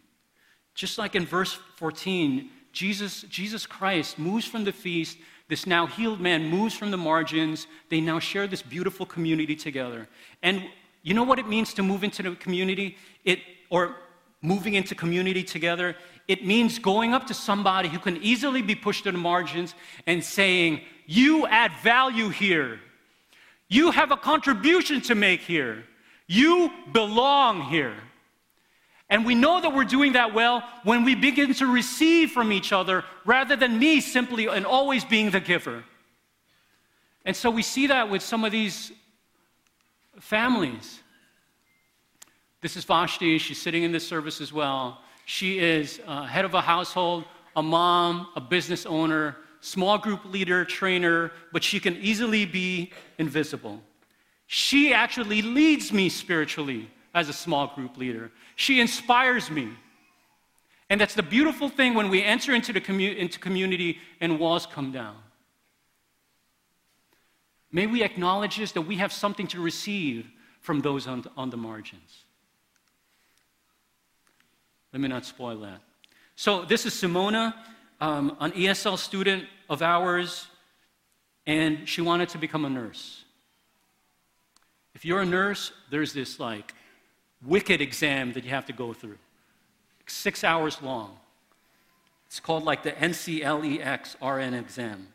Just 0.75 0.99
like 0.99 1.15
in 1.15 1.27
verse 1.27 1.59
14, 1.77 2.51
Jesus, 2.73 3.23
Jesus 3.23 3.67
Christ 3.67 4.19
moves 4.19 4.47
from 4.47 4.65
the 4.65 4.73
feast. 4.73 5.19
This 5.49 5.67
now 5.67 5.87
healed 5.87 6.21
man 6.21 6.47
moves 6.47 6.75
from 6.75 6.91
the 6.91 6.97
margins. 6.97 7.67
They 7.89 8.01
now 8.01 8.19
share 8.19 8.47
this 8.47 8.63
beautiful 8.63 9.07
community 9.07 9.57
together. 9.57 10.07
And 10.43 10.63
you 11.03 11.15
know 11.15 11.25
what 11.25 11.39
it 11.39 11.49
means 11.49 11.75
to 11.75 11.83
move 11.83 12.05
into 12.05 12.23
the 12.23 12.37
community? 12.37 12.97
It, 13.25 13.41
or 13.71 13.97
moving 14.43 14.75
into 14.75 14.95
community 14.95 15.43
together? 15.43 15.97
It 16.29 16.47
means 16.47 16.79
going 16.79 17.15
up 17.15 17.27
to 17.29 17.35
somebody 17.35 17.89
who 17.89 17.99
can 17.99 18.19
easily 18.19 18.61
be 18.61 18.75
pushed 18.75 19.05
to 19.05 19.13
the 19.13 19.19
margins 19.19 19.75
and 20.07 20.23
saying, 20.23 20.83
You 21.07 21.47
add 21.47 21.73
value 21.83 22.29
here. 22.29 22.81
You 23.69 23.91
have 23.91 24.13
a 24.13 24.17
contribution 24.17 25.01
to 25.03 25.15
make 25.15 25.41
here. 25.41 25.85
You 26.27 26.71
belong 26.93 27.63
here. 27.63 27.97
And 29.11 29.25
we 29.25 29.35
know 29.35 29.61
that 29.61 29.75
we're 29.75 29.85
doing 29.85 30.13
that 30.13 30.35
well 30.35 30.63
when 30.85 31.03
we 31.03 31.15
begin 31.15 31.55
to 31.55 31.67
receive 31.67 32.31
from 32.31 32.53
each 32.53 32.73
other 32.73 33.05
rather 33.25 33.57
than 33.57 33.79
me 33.79 34.03
simply 34.03 34.49
and 34.49 34.67
always 34.67 35.05
being 35.05 35.31
the 35.31 35.41
giver. 35.41 35.83
And 37.25 37.35
so 37.35 37.51
we 37.51 37.63
see 37.63 37.87
that 37.87 38.11
with 38.11 38.23
some 38.23 38.45
of 38.45 38.53
these 38.53 38.93
families. 40.21 41.01
This 42.61 42.77
is 42.77 42.85
Vashti. 42.85 43.39
She's 43.39 43.61
sitting 43.61 43.83
in 43.83 43.93
this 43.93 44.07
service 44.07 44.43
as 44.43 44.53
well. 44.53 45.01
She 45.29 45.59
is 45.59 46.01
uh, 46.07 46.25
head 46.25 46.47
of 46.47 46.55
a 46.55 46.63
household, 46.63 47.25
a 47.55 47.63
mom, 47.63 48.29
a 48.35 48.41
business 48.41 48.87
owner, 48.87 49.37
small 49.61 49.99
group 49.99 50.25
leader, 50.25 50.65
trainer, 50.65 51.33
but 51.53 51.63
she 51.63 51.79
can 51.81 51.97
easily 51.97 52.47
be 52.47 52.93
invisible. 53.19 53.83
She 54.47 54.95
actually 54.95 55.43
leads 55.43 55.93
me 55.93 56.09
spiritually 56.09 56.91
as 57.13 57.29
a 57.29 57.35
small 57.35 57.67
group 57.75 57.99
leader. 57.99 58.31
She 58.57 58.81
inspires 58.81 59.51
me. 59.51 59.69
And 60.89 60.99
that's 60.99 61.15
the 61.15 61.23
beautiful 61.23 61.69
thing 61.69 61.93
when 61.93 62.09
we 62.09 62.23
enter 62.23 62.55
into 62.55 62.73
the 62.73 62.81
commu- 62.81 63.15
into 63.15 63.39
community 63.39 63.99
and 64.23 64.39
walls 64.41 64.65
come 64.65 64.93
down. 64.93 65.17
May 67.71 67.87
we 67.87 68.03
acknowledge 68.03 68.57
this 68.57 68.73
that 68.73 68.81
we 68.81 68.97
have 68.97 69.13
something 69.13 69.47
to 69.49 69.61
receive 69.61 70.31
from 70.63 70.81
those 70.81 71.07
on, 71.07 71.27
on 71.37 71.51
the 71.51 71.59
margins. 71.59 72.25
Let 74.93 75.01
me 75.01 75.09
not 75.09 75.25
spoil 75.25 75.59
that. 75.61 75.81
So, 76.37 76.65
this 76.65 76.87
is 76.87 76.95
Simona, 76.95 77.55
um, 78.01 78.37
an 78.41 78.53
ESL 78.53 78.97
student 78.97 79.45
of 79.69 79.83
ours, 79.83 80.47
and 81.47 81.89
she 81.89 82.01
wanted 82.01 82.29
to 82.31 82.39
become 82.39 82.65
a 82.65 82.71
nurse. 82.71 83.25
If 84.95 85.05
you're 85.05 85.21
a 85.21 85.27
nurse, 85.27 85.73
there's 85.91 86.13
this 86.13 86.41
like 86.41 86.75
wicked 87.45 87.81
exam 87.81 88.33
that 88.33 88.45
you 88.45 88.51
have 88.51 88.67
to 88.67 88.73
go 88.73 88.93
through, 88.93 89.19
six 90.07 90.43
hours 90.45 90.81
long. 90.83 91.17
It's 92.27 92.41
called 92.41 92.65
like 92.65 92.83
the 92.83 92.93
NCLEX 92.93 94.17
RN 94.21 94.55
exam. 94.55 95.09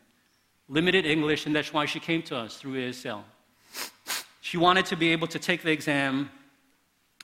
Limited 0.68 1.06
English, 1.06 1.46
and 1.46 1.54
that's 1.54 1.72
why 1.72 1.86
she 1.86 2.00
came 2.00 2.22
to 2.22 2.36
us 2.36 2.56
through 2.56 2.74
ESL. 2.74 3.22
She 4.40 4.56
wanted 4.56 4.86
to 4.86 4.96
be 4.96 5.12
able 5.12 5.26
to 5.28 5.38
take 5.38 5.62
the 5.62 5.70
exam, 5.70 6.30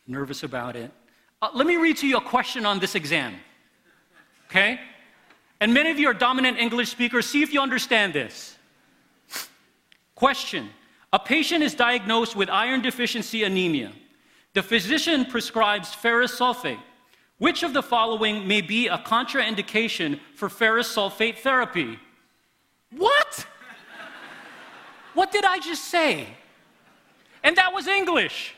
nervous 0.06 0.42
about 0.42 0.76
it. 0.76 0.90
Uh, 1.42 1.48
let 1.54 1.66
me 1.66 1.76
read 1.76 1.96
to 1.96 2.06
you 2.06 2.18
a 2.18 2.20
question 2.20 2.66
on 2.66 2.78
this 2.78 2.94
exam. 2.94 3.34
Okay? 4.48 4.78
And 5.60 5.72
many 5.72 5.90
of 5.90 5.98
you 5.98 6.08
are 6.08 6.14
dominant 6.14 6.58
English 6.58 6.90
speakers. 6.90 7.26
See 7.26 7.42
if 7.42 7.52
you 7.52 7.60
understand 7.60 8.12
this. 8.12 8.56
Question 10.14 10.68
A 11.12 11.18
patient 11.18 11.62
is 11.62 11.74
diagnosed 11.74 12.36
with 12.36 12.50
iron 12.50 12.82
deficiency 12.82 13.44
anemia. 13.44 13.92
The 14.52 14.62
physician 14.62 15.24
prescribes 15.24 15.94
ferrous 15.94 16.38
sulfate. 16.38 16.80
Which 17.38 17.62
of 17.62 17.72
the 17.72 17.82
following 17.82 18.46
may 18.46 18.60
be 18.60 18.88
a 18.88 18.98
contraindication 18.98 20.20
for 20.34 20.50
ferrous 20.50 20.94
sulfate 20.94 21.38
therapy? 21.38 21.98
What? 22.94 23.46
what 25.14 25.32
did 25.32 25.44
I 25.46 25.58
just 25.58 25.84
say? 25.84 26.26
And 27.42 27.56
that 27.56 27.72
was 27.72 27.86
English. 27.86 28.54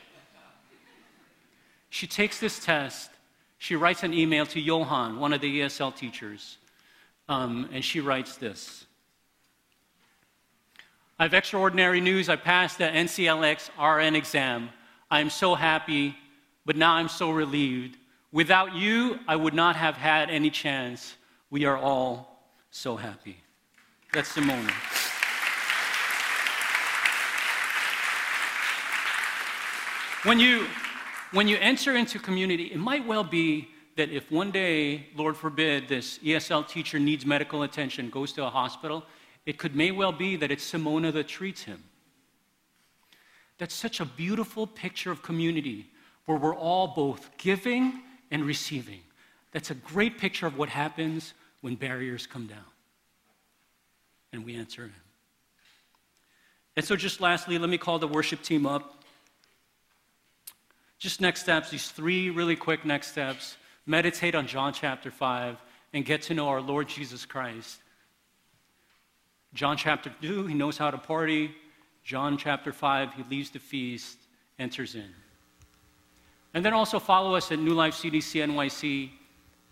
She 1.92 2.06
takes 2.06 2.40
this 2.40 2.58
test. 2.58 3.10
She 3.58 3.76
writes 3.76 4.02
an 4.02 4.14
email 4.14 4.46
to 4.46 4.58
Johan, 4.58 5.20
one 5.20 5.34
of 5.34 5.42
the 5.42 5.60
ESL 5.60 5.94
teachers, 5.94 6.56
um, 7.28 7.68
and 7.70 7.84
she 7.84 8.00
writes 8.00 8.36
this 8.36 8.86
I 11.18 11.24
have 11.24 11.34
extraordinary 11.34 12.00
news. 12.00 12.30
I 12.30 12.36
passed 12.36 12.78
the 12.78 12.84
NCLEX 12.84 13.68
RN 13.78 14.16
exam. 14.16 14.70
I 15.10 15.20
am 15.20 15.28
so 15.28 15.54
happy, 15.54 16.16
but 16.64 16.76
now 16.76 16.94
I'm 16.94 17.10
so 17.10 17.30
relieved. 17.30 17.98
Without 18.32 18.74
you, 18.74 19.18
I 19.28 19.36
would 19.36 19.52
not 19.52 19.76
have 19.76 19.94
had 19.94 20.30
any 20.30 20.48
chance. 20.48 21.14
We 21.50 21.66
are 21.66 21.76
all 21.76 22.42
so 22.70 22.96
happy. 22.96 23.36
That's 24.14 24.32
Simona. 24.32 24.72
When 30.24 30.40
you, 30.40 30.66
when 31.32 31.48
you 31.48 31.56
enter 31.58 31.96
into 31.96 32.18
community, 32.18 32.64
it 32.64 32.78
might 32.78 33.06
well 33.06 33.24
be 33.24 33.68
that 33.96 34.10
if 34.10 34.30
one 34.30 34.50
day, 34.50 35.06
Lord 35.16 35.36
forbid, 35.36 35.88
this 35.88 36.18
ESL 36.18 36.66
teacher 36.68 36.98
needs 36.98 37.26
medical 37.26 37.62
attention, 37.62 38.08
goes 38.10 38.32
to 38.34 38.44
a 38.44 38.50
hospital, 38.50 39.04
it 39.44 39.58
could 39.58 39.74
may 39.74 39.90
well 39.90 40.12
be 40.12 40.36
that 40.36 40.50
it's 40.50 40.70
Simona 40.70 41.12
that 41.12 41.28
treats 41.28 41.62
him. 41.62 41.82
That's 43.58 43.74
such 43.74 44.00
a 44.00 44.04
beautiful 44.04 44.66
picture 44.66 45.10
of 45.10 45.22
community 45.22 45.90
where 46.26 46.38
we're 46.38 46.54
all 46.54 46.88
both 46.88 47.30
giving 47.36 48.02
and 48.30 48.44
receiving. 48.44 49.00
That's 49.52 49.70
a 49.70 49.74
great 49.74 50.18
picture 50.18 50.46
of 50.46 50.56
what 50.56 50.68
happens 50.68 51.34
when 51.60 51.74
barriers 51.74 52.26
come 52.26 52.46
down 52.46 52.64
and 54.32 54.44
we 54.44 54.56
answer 54.56 54.84
Him. 54.84 54.94
And 56.74 56.84
so, 56.84 56.96
just 56.96 57.20
lastly, 57.20 57.58
let 57.58 57.68
me 57.68 57.78
call 57.78 57.98
the 57.98 58.08
worship 58.08 58.42
team 58.42 58.66
up. 58.66 59.01
Just 61.02 61.20
next 61.20 61.40
steps, 61.40 61.68
these 61.68 61.90
three 61.90 62.30
really 62.30 62.54
quick 62.54 62.84
next 62.84 63.08
steps. 63.08 63.56
Meditate 63.86 64.36
on 64.36 64.46
John 64.46 64.72
chapter 64.72 65.10
5 65.10 65.56
and 65.94 66.04
get 66.04 66.22
to 66.22 66.34
know 66.34 66.46
our 66.46 66.60
Lord 66.60 66.86
Jesus 66.86 67.26
Christ. 67.26 67.80
John 69.52 69.76
chapter 69.76 70.12
2, 70.22 70.46
he 70.46 70.54
knows 70.54 70.78
how 70.78 70.92
to 70.92 70.98
party. 70.98 71.50
John 72.04 72.38
chapter 72.38 72.72
5, 72.72 73.14
he 73.14 73.24
leaves 73.28 73.50
the 73.50 73.58
feast, 73.58 74.16
enters 74.60 74.94
in. 74.94 75.10
And 76.54 76.64
then 76.64 76.72
also 76.72 77.00
follow 77.00 77.34
us 77.34 77.50
at 77.50 77.58
New 77.58 77.74
Life 77.74 77.94
CDC 77.94 78.40
NYC. 78.46 79.10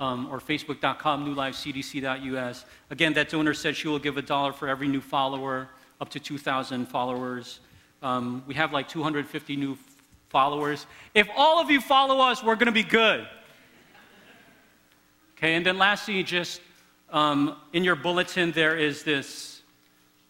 um, 0.00 0.26
or 0.32 0.40
facebook.com, 0.40 1.24
newlifecdc.us. 1.24 2.64
Again, 2.90 3.12
that 3.12 3.28
donor 3.28 3.54
said 3.54 3.76
she 3.76 3.86
will 3.86 4.00
give 4.00 4.16
a 4.16 4.22
dollar 4.22 4.52
for 4.52 4.66
every 4.66 4.88
new 4.88 5.00
follower, 5.00 5.68
up 6.00 6.08
to 6.08 6.18
2,000 6.18 6.86
followers. 6.86 7.60
Um, 8.02 8.42
we 8.48 8.54
have 8.54 8.72
like 8.72 8.88
250 8.88 9.54
new 9.54 9.78
followers. 10.30 10.86
If 11.14 11.28
all 11.36 11.60
of 11.60 11.70
you 11.70 11.80
follow 11.80 12.20
us, 12.20 12.42
we're 12.42 12.54
going 12.54 12.66
to 12.66 12.72
be 12.72 12.82
good. 12.82 13.26
Okay, 15.36 15.54
and 15.54 15.66
then 15.66 15.76
lastly, 15.76 16.22
just 16.22 16.60
um, 17.10 17.56
in 17.72 17.84
your 17.84 17.96
bulletin, 17.96 18.52
there 18.52 18.76
is 18.76 19.02
this 19.02 19.62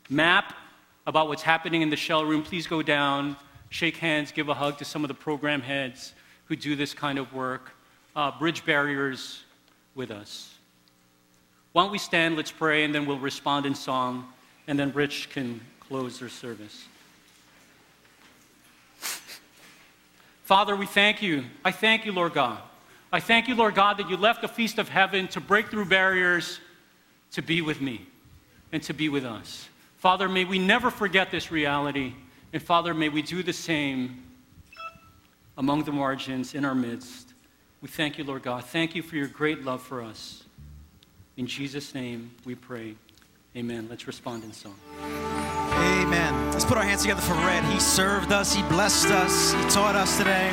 map 0.08 0.54
about 1.06 1.28
what's 1.28 1.42
happening 1.42 1.82
in 1.82 1.90
the 1.90 1.96
shell 1.96 2.24
room. 2.24 2.42
Please 2.42 2.66
go 2.66 2.82
down, 2.82 3.36
shake 3.68 3.98
hands, 3.98 4.32
give 4.32 4.48
a 4.48 4.54
hug 4.54 4.78
to 4.78 4.84
some 4.84 5.04
of 5.04 5.08
the 5.08 5.14
program 5.14 5.60
heads 5.60 6.14
who 6.46 6.56
do 6.56 6.74
this 6.74 6.94
kind 6.94 7.18
of 7.18 7.32
work. 7.32 7.72
Uh, 8.16 8.36
bridge 8.38 8.64
barriers 8.64 9.44
with 9.94 10.10
us. 10.10 10.54
Why 11.72 11.82
don't 11.82 11.92
we 11.92 11.98
stand, 11.98 12.36
let's 12.36 12.50
pray, 12.50 12.84
and 12.84 12.92
then 12.92 13.06
we'll 13.06 13.18
respond 13.18 13.66
in 13.66 13.74
song, 13.74 14.26
and 14.66 14.78
then 14.78 14.92
Rich 14.92 15.30
can 15.30 15.60
close 15.78 16.18
their 16.18 16.28
service. 16.28 16.84
Father, 20.50 20.74
we 20.74 20.86
thank 20.86 21.22
you. 21.22 21.44
I 21.64 21.70
thank 21.70 22.04
you, 22.04 22.10
Lord 22.10 22.34
God. 22.34 22.58
I 23.12 23.20
thank 23.20 23.46
you, 23.46 23.54
Lord 23.54 23.76
God, 23.76 23.98
that 23.98 24.10
you 24.10 24.16
left 24.16 24.42
the 24.42 24.48
feast 24.48 24.80
of 24.80 24.88
heaven 24.88 25.28
to 25.28 25.40
break 25.40 25.68
through 25.68 25.84
barriers 25.84 26.58
to 27.30 27.40
be 27.40 27.62
with 27.62 27.80
me 27.80 28.04
and 28.72 28.82
to 28.82 28.92
be 28.92 29.08
with 29.08 29.24
us. 29.24 29.68
Father, 29.98 30.28
may 30.28 30.44
we 30.44 30.58
never 30.58 30.90
forget 30.90 31.30
this 31.30 31.52
reality. 31.52 32.14
And 32.52 32.60
Father, 32.60 32.94
may 32.94 33.08
we 33.08 33.22
do 33.22 33.44
the 33.44 33.52
same 33.52 34.24
among 35.56 35.84
the 35.84 35.92
margins 35.92 36.56
in 36.56 36.64
our 36.64 36.74
midst. 36.74 37.32
We 37.80 37.86
thank 37.86 38.18
you, 38.18 38.24
Lord 38.24 38.42
God. 38.42 38.64
Thank 38.64 38.96
you 38.96 39.04
for 39.04 39.14
your 39.14 39.28
great 39.28 39.64
love 39.64 39.80
for 39.80 40.02
us. 40.02 40.42
In 41.36 41.46
Jesus' 41.46 41.94
name 41.94 42.32
we 42.44 42.56
pray. 42.56 42.96
Amen. 43.56 43.86
Let's 43.88 44.08
respond 44.08 44.42
in 44.42 44.52
song. 44.52 44.74
Amen. 45.80 46.52
Let's 46.52 46.64
put 46.64 46.76
our 46.76 46.84
hands 46.84 47.02
together 47.02 47.22
for 47.22 47.34
Red. 47.34 47.64
He 47.64 47.80
served 47.80 48.32
us, 48.32 48.52
He 48.52 48.62
blessed 48.64 49.08
us, 49.08 49.52
He 49.52 49.62
taught 49.70 49.96
us 49.96 50.18
today. 50.18 50.50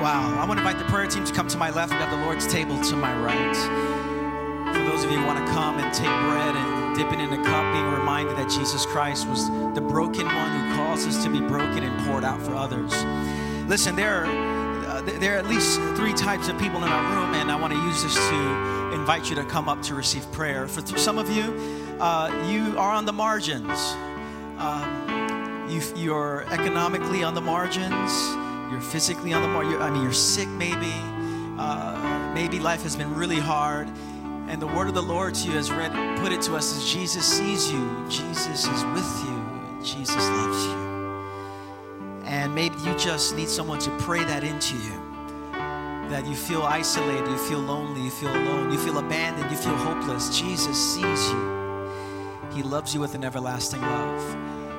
Wow. 0.00 0.38
I 0.38 0.46
want 0.46 0.58
to 0.58 0.66
invite 0.66 0.78
the 0.78 0.90
prayer 0.90 1.06
team 1.06 1.24
to 1.24 1.32
come 1.34 1.46
to 1.48 1.58
my 1.58 1.70
left. 1.70 1.92
We 1.92 1.98
have 1.98 2.08
got 2.08 2.18
the 2.18 2.24
Lord's 2.24 2.46
table 2.46 2.80
to 2.84 2.96
my 2.96 3.14
right. 3.20 4.74
For 4.74 4.82
those 4.84 5.04
of 5.04 5.10
you 5.10 5.18
who 5.18 5.26
want 5.26 5.44
to 5.44 5.52
come 5.52 5.78
and 5.78 5.92
take 5.92 6.06
bread 6.06 6.56
and 6.56 6.96
dip 6.96 7.12
it 7.12 7.20
in 7.20 7.32
a 7.32 7.44
cup, 7.44 7.72
being 7.74 7.90
reminded 7.92 8.36
that 8.36 8.48
Jesus 8.48 8.86
Christ 8.86 9.28
was 9.28 9.50
the 9.74 9.80
broken 9.82 10.24
one 10.24 10.50
who 10.52 10.76
caused 10.76 11.06
us 11.06 11.22
to 11.24 11.30
be 11.30 11.40
broken 11.40 11.82
and 11.82 12.06
poured 12.06 12.24
out 12.24 12.40
for 12.40 12.54
others. 12.54 12.92
Listen, 13.68 13.94
there 13.94 14.24
are, 14.24 14.26
uh, 14.86 15.02
there 15.02 15.34
are 15.34 15.38
at 15.38 15.46
least 15.46 15.78
three 15.96 16.14
types 16.14 16.48
of 16.48 16.58
people 16.58 16.82
in 16.82 16.88
our 16.88 17.16
room, 17.16 17.34
and 17.34 17.50
I 17.50 17.56
want 17.56 17.74
to 17.74 17.78
use 17.78 18.02
this 18.02 18.14
to 18.14 18.79
invite 19.00 19.30
you 19.30 19.34
to 19.34 19.44
come 19.44 19.66
up 19.66 19.80
to 19.80 19.94
receive 19.94 20.30
prayer. 20.30 20.68
For 20.68 20.82
some 20.98 21.16
of 21.16 21.30
you, 21.34 21.44
uh, 22.00 22.28
you 22.50 22.78
are 22.78 22.92
on 22.92 23.06
the 23.06 23.12
margins. 23.14 23.94
Um, 24.58 25.66
you, 25.70 25.80
you're 25.96 26.44
economically 26.52 27.24
on 27.24 27.34
the 27.34 27.40
margins. 27.40 28.12
You're 28.70 28.82
physically 28.82 29.32
on 29.32 29.40
the 29.40 29.48
margins. 29.48 29.80
I 29.80 29.88
mean, 29.88 30.02
you're 30.02 30.12
sick, 30.12 30.48
maybe. 30.48 30.92
Uh, 31.58 32.32
maybe 32.34 32.60
life 32.60 32.82
has 32.82 32.94
been 32.94 33.14
really 33.14 33.38
hard. 33.38 33.88
And 34.48 34.60
the 34.60 34.66
word 34.66 34.88
of 34.88 34.94
the 34.94 35.02
Lord 35.02 35.34
to 35.36 35.48
you 35.48 35.54
has 35.54 35.72
read, 35.72 35.92
put 36.18 36.30
it 36.30 36.42
to 36.42 36.54
us 36.54 36.76
as 36.76 36.92
Jesus 36.92 37.24
sees 37.24 37.72
you, 37.72 38.04
Jesus 38.08 38.66
is 38.66 38.84
with 38.84 39.24
you, 39.24 39.82
Jesus 39.82 40.28
loves 40.28 40.64
you. 40.66 42.22
And 42.24 42.54
maybe 42.54 42.76
you 42.84 42.94
just 42.98 43.34
need 43.34 43.48
someone 43.48 43.78
to 43.78 43.90
pray 43.98 44.24
that 44.24 44.44
into 44.44 44.76
you 44.76 45.09
that 46.10 46.26
you 46.26 46.34
feel 46.34 46.62
isolated, 46.62 47.28
you 47.28 47.38
feel 47.38 47.60
lonely, 47.60 48.02
you 48.02 48.10
feel 48.10 48.30
alone, 48.30 48.72
you 48.72 48.78
feel 48.78 48.98
abandoned, 48.98 49.48
you 49.50 49.56
feel 49.56 49.76
hopeless. 49.76 50.36
Jesus 50.36 50.76
sees 50.94 51.30
you. 51.30 51.60
He 52.52 52.62
loves 52.64 52.92
you 52.92 53.00
with 53.00 53.14
an 53.14 53.24
everlasting 53.24 53.80
love. 53.80 54.36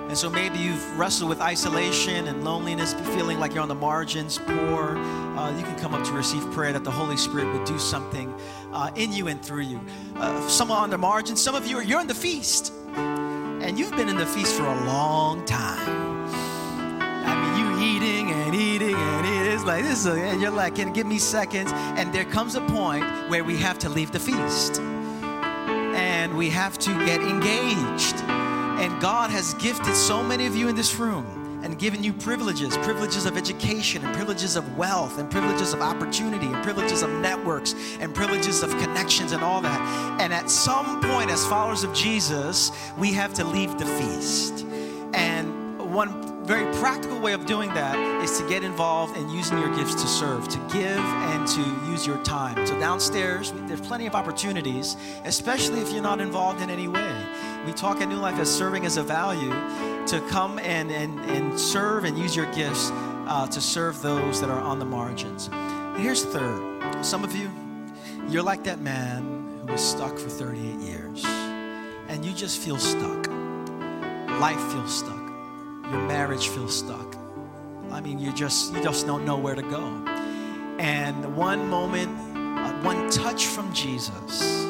And 0.10 0.18
so 0.18 0.30
maybe 0.30 0.60
you've 0.60 1.00
wrestled 1.00 1.30
with 1.30 1.40
isolation 1.40 2.28
and 2.28 2.44
loneliness, 2.44 2.94
feeling 3.16 3.40
like 3.40 3.54
you're 3.54 3.64
on 3.64 3.70
the 3.70 3.76
margins, 3.76 4.40
poor. 4.40 4.98
Uh, 4.98 5.58
you 5.58 5.64
can 5.64 5.80
come 5.80 5.94
up 5.94 6.04
to 6.04 6.12
receive 6.12 6.44
prayer 6.52 6.74
that 6.74 6.84
the 6.84 6.92
Holy 6.92 7.16
Spirit 7.16 7.46
would 7.54 7.66
do 7.66 7.80
something 7.80 8.34
uh, 8.74 8.92
in 8.96 9.14
you 9.14 9.30
and 9.30 9.42
through 9.42 9.62
you. 9.62 9.80
Uh, 10.18 10.46
some 10.50 10.70
on 10.70 10.90
the 10.90 10.98
margins, 10.98 11.42
some 11.42 11.56
of 11.56 11.66
you 11.66 11.78
are 11.78 11.84
you're 11.84 12.02
in 12.02 12.08
the 12.08 12.14
feast, 12.14 12.74
and 12.98 13.80
you've 13.80 13.96
been 13.96 14.10
in 14.10 14.18
the 14.18 14.26
feast 14.26 14.54
for 14.54 14.66
a 14.66 14.86
long 14.86 15.46
time. 15.46 16.28
I 17.00 17.34
mean, 17.42 17.80
you 17.80 17.96
eating 17.96 18.32
and 18.32 18.54
eating 18.54 18.96
and. 18.96 19.11
Like 19.64 19.84
this, 19.84 20.05
is, 20.05 20.07
and 20.07 20.41
you're 20.41 20.51
like, 20.51 20.76
can 20.76 20.91
give 20.91 21.05
me 21.05 21.20
seconds? 21.20 21.72
And 21.72 22.12
there 22.12 22.26
comes 22.26 22.55
a 22.55 22.62
point 22.62 23.05
where 23.30 23.43
we 23.43 23.57
have 23.57 23.78
to 23.80 23.89
leave 23.89 24.12
the 24.12 24.20
feast, 24.20 24.80
and 24.80 26.36
we 26.36 26.49
have 26.49 26.78
to 26.80 27.05
get 27.05 27.22
engaged. 27.22 28.16
And 28.26 28.99
God 28.99 29.30
has 29.30 29.53
gifted 29.55 29.95
so 29.95 30.24
many 30.24 30.47
of 30.47 30.55
you 30.55 30.68
in 30.68 30.76
this 30.76 30.95
room 30.95 31.62
and 31.64 31.78
given 31.78 32.03
you 32.03 32.12
privileges 32.12 32.76
privileges 32.78 33.26
of 33.26 33.38
education, 33.38 34.03
and 34.03 34.16
privileges 34.16 34.55
of 34.55 34.78
wealth, 34.78 35.20
and 35.20 35.30
privileges 35.30 35.74
of 35.74 35.82
opportunity, 35.82 36.47
and 36.47 36.64
privileges 36.64 37.03
of 37.03 37.12
networks, 37.12 37.76
and 37.99 38.16
privileges 38.16 38.64
of 38.64 38.72
connections, 38.80 39.32
and 39.32 39.43
all 39.43 39.62
that. 39.62 39.80
And 40.20 40.34
at 40.34 40.49
some 40.49 41.01
point, 41.01 41.30
as 41.30 41.45
followers 41.45 41.84
of 41.84 41.93
Jesus, 41.93 42.72
we 42.97 43.14
have 43.14 43.34
to 43.36 43.45
leave 43.45 43.78
the 43.78 43.86
feast. 43.86 44.66
And 45.14 45.93
one 45.93 46.31
very 46.44 46.74
practical 46.80 47.20
way 47.20 47.34
of 47.34 47.46
doing 47.46 47.70
that 47.76 48.24
is 48.24 48.39
to 48.39 48.48
get 48.50 48.64
involved 48.64 49.16
in 49.16 49.30
using 49.30 49.60
your 49.60 49.74
gifts 49.76 49.94
to 49.94 50.08
serve, 50.08 50.48
to 50.48 50.58
give 50.74 50.98
and 50.98 51.48
to 51.48 51.62
use 51.89 52.06
your 52.06 52.18
time. 52.24 52.66
So 52.66 52.78
downstairs, 52.80 53.54
there's 53.68 53.82
plenty 53.82 54.08
of 54.08 54.16
opportunities, 54.16 54.98
especially 55.24 55.82
if 55.82 55.92
you're 55.92 56.02
not 56.02 56.20
involved 56.20 56.62
in 56.62 56.70
any 56.70 56.88
way. 56.88 57.16
We 57.66 57.74
talk 57.74 58.02
at 58.02 58.10
New 58.10 58.18
Life 58.18 58.39
as 58.39 58.50
serving 58.50 58.86
as 58.86 58.98
a 58.98 59.04
value 59.04 59.52
to 60.08 60.20
come 60.30 60.58
and, 60.60 60.92
and, 60.92 61.20
and 61.30 61.60
serve 61.60 62.06
and 62.06 62.18
use 62.18 62.36
your 62.36 62.52
gifts 62.54 62.89
uh, 63.28 63.48
to 63.48 63.62
serve 63.62 64.02
those 64.02 64.42
that 64.42 64.50
are 64.50 64.60
on 64.60 64.80
the 64.80 64.86
margins. 64.86 65.48
And 65.52 66.02
here's 66.02 66.26
third. 66.26 67.06
Some 67.06 67.24
of 67.24 67.36
you, 67.36 67.52
you're 68.28 68.44
like 68.44 68.64
that 68.64 68.82
man 68.82 69.62
who 69.62 69.72
was 69.72 69.82
stuck 69.82 70.18
for 70.18 70.30
38 70.30 70.80
years, 70.80 71.24
and 72.08 72.26
you 72.26 72.34
just 72.34 72.60
feel 72.60 72.78
stuck. 72.78 73.28
Life 74.39 74.60
feels 74.72 74.98
stuck 74.98 75.20
your 75.92 76.02
marriage 76.08 76.48
feels 76.48 76.78
stuck. 76.78 77.18
I 77.92 78.00
mean, 78.00 78.18
you 78.18 78.32
just 78.32 78.74
you 78.74 78.82
just 78.82 79.06
don't 79.06 79.26
know 79.26 79.38
where 79.38 79.56
to 79.56 79.62
go. 79.62 79.84
And 80.80 81.36
one 81.36 81.70
moment, 81.70 82.10
uh, 82.60 82.72
one 82.82 83.10
touch 83.10 83.48
from 83.48 83.74
Jesus, 83.74 84.66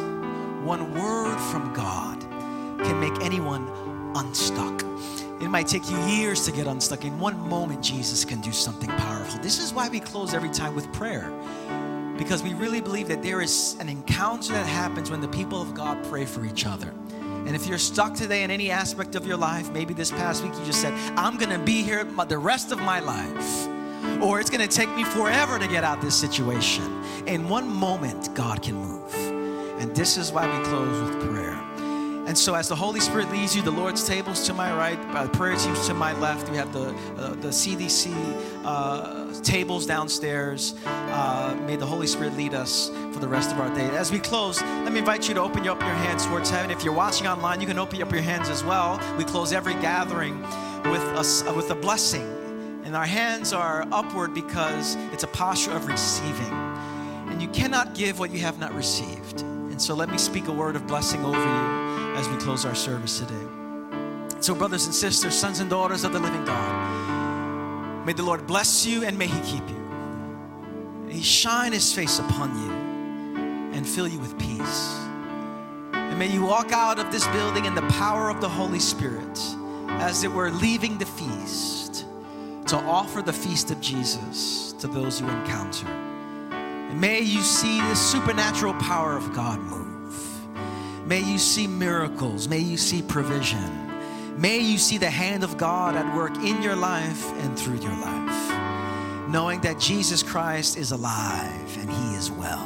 one 0.63 0.93
word 0.99 1.37
from 1.51 1.71
God 1.73 2.19
can 2.83 2.99
make 2.99 3.21
anyone 3.21 3.67
unstuck. 4.15 4.83
It 5.39 5.49
might 5.49 5.67
take 5.67 5.89
you 5.89 5.97
years 6.05 6.45
to 6.45 6.51
get 6.51 6.67
unstuck. 6.67 7.05
In 7.05 7.19
one 7.19 7.37
moment, 7.47 7.83
Jesus 7.83 8.25
can 8.25 8.41
do 8.41 8.51
something 8.51 8.89
powerful. 8.89 9.39
This 9.41 9.59
is 9.59 9.73
why 9.73 9.89
we 9.89 9.99
close 9.99 10.33
every 10.33 10.49
time 10.49 10.75
with 10.75 10.91
prayer. 10.91 11.31
Because 12.17 12.43
we 12.43 12.53
really 12.53 12.81
believe 12.81 13.07
that 13.07 13.23
there 13.23 13.41
is 13.41 13.75
an 13.79 13.89
encounter 13.89 14.53
that 14.53 14.67
happens 14.67 15.09
when 15.09 15.21
the 15.21 15.27
people 15.27 15.61
of 15.61 15.73
God 15.73 16.03
pray 16.05 16.25
for 16.25 16.45
each 16.45 16.65
other. 16.65 16.93
And 17.45 17.55
if 17.55 17.67
you're 17.67 17.77
stuck 17.77 18.13
today 18.13 18.43
in 18.43 18.51
any 18.51 18.71
aspect 18.71 19.15
of 19.15 19.25
your 19.25 19.37
life, 19.37 19.71
maybe 19.71 19.93
this 19.93 20.11
past 20.11 20.43
week 20.43 20.53
you 20.57 20.65
just 20.65 20.81
said, 20.81 20.93
I'm 21.17 21.37
going 21.37 21.49
to 21.49 21.63
be 21.63 21.81
here 21.81 22.03
the 22.03 22.37
rest 22.37 22.71
of 22.71 22.79
my 22.79 22.99
life, 22.99 23.67
or 24.21 24.39
it's 24.39 24.49
going 24.49 24.67
to 24.67 24.73
take 24.73 24.89
me 24.95 25.03
forever 25.03 25.59
to 25.59 25.67
get 25.67 25.83
out 25.83 26.01
this 26.01 26.15
situation. 26.15 27.03
In 27.27 27.49
one 27.49 27.67
moment, 27.67 28.33
God 28.35 28.61
can 28.61 28.75
move. 28.75 29.13
And 29.81 29.95
this 29.95 30.17
is 30.17 30.31
why 30.31 30.45
we 30.45 30.63
close 30.65 31.01
with 31.01 31.29
prayer. 31.29 31.50
And 32.27 32.37
so, 32.37 32.53
as 32.53 32.67
the 32.69 32.75
Holy 32.75 32.99
Spirit 32.99 33.31
leads 33.31 33.55
you, 33.55 33.63
the 33.63 33.71
Lord's 33.71 34.07
tables 34.07 34.45
to 34.45 34.53
my 34.53 34.71
right, 34.75 34.99
uh, 35.15 35.27
prayer 35.29 35.55
teams 35.55 35.87
to 35.87 35.93
my 35.95 36.13
left. 36.19 36.49
We 36.49 36.57
have 36.57 36.71
the 36.71 36.93
uh, 37.17 37.29
the 37.35 37.49
CDC 37.49 38.13
uh, 38.63 39.33
tables 39.41 39.87
downstairs. 39.87 40.75
Uh, 40.85 41.57
may 41.65 41.75
the 41.75 41.85
Holy 41.85 42.05
Spirit 42.05 42.37
lead 42.37 42.53
us 42.53 42.89
for 43.11 43.19
the 43.19 43.27
rest 43.27 43.51
of 43.51 43.59
our 43.59 43.73
day. 43.73 43.89
As 43.97 44.11
we 44.11 44.19
close, 44.19 44.61
let 44.61 44.93
me 44.93 44.99
invite 44.99 45.27
you 45.27 45.33
to 45.33 45.41
open 45.41 45.67
up 45.67 45.81
your 45.81 45.89
hands 45.89 46.25
towards 46.27 46.49
heaven. 46.51 46.69
If 46.69 46.83
you're 46.83 46.93
watching 46.93 47.25
online, 47.25 47.59
you 47.59 47.67
can 47.67 47.79
open 47.79 48.01
up 48.01 48.11
your 48.11 48.21
hands 48.21 48.49
as 48.49 48.63
well. 48.63 49.01
We 49.17 49.23
close 49.23 49.51
every 49.51 49.73
gathering 49.73 50.39
with 50.83 51.01
a, 51.01 51.53
with 51.55 51.71
a 51.71 51.75
blessing, 51.75 52.27
and 52.85 52.95
our 52.95 53.05
hands 53.05 53.51
are 53.51 53.87
upward 53.91 54.35
because 54.35 54.95
it's 55.11 55.23
a 55.23 55.27
posture 55.27 55.71
of 55.71 55.87
receiving. 55.87 56.53
And 57.29 57.41
you 57.41 57.47
cannot 57.47 57.95
give 57.95 58.19
what 58.19 58.29
you 58.29 58.39
have 58.39 58.59
not 58.59 58.75
received. 58.75 59.41
And 59.41 59.81
so, 59.81 59.95
let 59.95 60.09
me 60.09 60.19
speak 60.19 60.47
a 60.47 60.51
word 60.51 60.75
of 60.75 60.85
blessing 60.85 61.25
over 61.25 61.39
you 61.39 61.80
as 62.15 62.27
we 62.29 62.37
close 62.37 62.65
our 62.65 62.75
service 62.75 63.19
today. 63.19 63.47
So, 64.41 64.55
brothers 64.55 64.85
and 64.85 64.95
sisters, 64.95 65.35
sons 65.35 65.59
and 65.59 65.69
daughters 65.69 66.03
of 66.03 66.13
the 66.13 66.19
living 66.19 66.43
God, 66.45 68.05
may 68.05 68.13
the 68.13 68.23
Lord 68.23 68.47
bless 68.47 68.85
you 68.85 69.03
and 69.03 69.17
may 69.17 69.27
He 69.27 69.39
keep 69.41 69.67
you. 69.69 69.81
May 71.05 71.13
He 71.13 71.23
shine 71.23 71.73
His 71.73 71.93
face 71.93 72.19
upon 72.19 72.49
you 72.59 72.71
and 73.73 73.87
fill 73.87 74.07
you 74.07 74.19
with 74.19 74.37
peace. 74.39 74.97
And 75.93 76.17
may 76.17 76.27
you 76.27 76.43
walk 76.43 76.71
out 76.71 76.99
of 76.99 77.11
this 77.11 77.25
building 77.27 77.65
in 77.65 77.75
the 77.75 77.83
power 77.83 78.29
of 78.29 78.41
the 78.41 78.49
Holy 78.49 78.79
Spirit 78.79 79.39
as 80.01 80.23
it 80.23 80.31
were 80.31 80.49
leaving 80.49 80.97
the 80.97 81.05
feast 81.05 82.05
to 82.67 82.77
offer 82.77 83.21
the 83.21 83.33
feast 83.33 83.69
of 83.71 83.79
Jesus 83.79 84.73
to 84.79 84.87
those 84.87 85.21
you 85.21 85.29
encounter. 85.29 85.87
And 85.87 86.99
may 86.99 87.21
you 87.21 87.41
see 87.41 87.79
the 87.79 87.95
supernatural 87.95 88.73
power 88.75 89.15
of 89.15 89.33
God 89.33 89.59
move. 89.59 89.90
May 91.11 91.19
you 91.19 91.39
see 91.39 91.67
miracles. 91.67 92.47
May 92.47 92.59
you 92.59 92.77
see 92.77 93.01
provision. 93.01 94.39
May 94.39 94.59
you 94.59 94.77
see 94.77 94.97
the 94.97 95.09
hand 95.09 95.43
of 95.43 95.57
God 95.57 95.97
at 95.97 96.15
work 96.15 96.33
in 96.37 96.61
your 96.61 96.77
life 96.77 97.29
and 97.39 97.59
through 97.59 97.81
your 97.81 97.97
life, 97.97 99.27
knowing 99.27 99.59
that 99.59 99.77
Jesus 99.77 100.23
Christ 100.23 100.77
is 100.77 100.93
alive 100.93 101.77
and 101.79 101.91
he 101.91 102.15
is 102.15 102.31
well. 102.31 102.65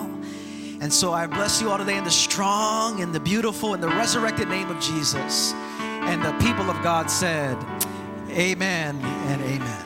And 0.80 0.94
so 0.94 1.12
I 1.12 1.26
bless 1.26 1.60
you 1.60 1.72
all 1.72 1.80
today 1.80 1.98
in 1.98 2.04
the 2.04 2.12
strong 2.12 3.02
and 3.02 3.16
the 3.16 3.20
beautiful 3.20 3.74
and 3.74 3.82
the 3.82 3.88
resurrected 3.88 4.48
name 4.48 4.70
of 4.70 4.80
Jesus. 4.80 5.54
And 5.82 6.22
the 6.24 6.34
people 6.46 6.70
of 6.70 6.80
God 6.84 7.10
said, 7.10 7.58
Amen 8.30 9.00
and 9.02 9.42
amen. 9.42 9.86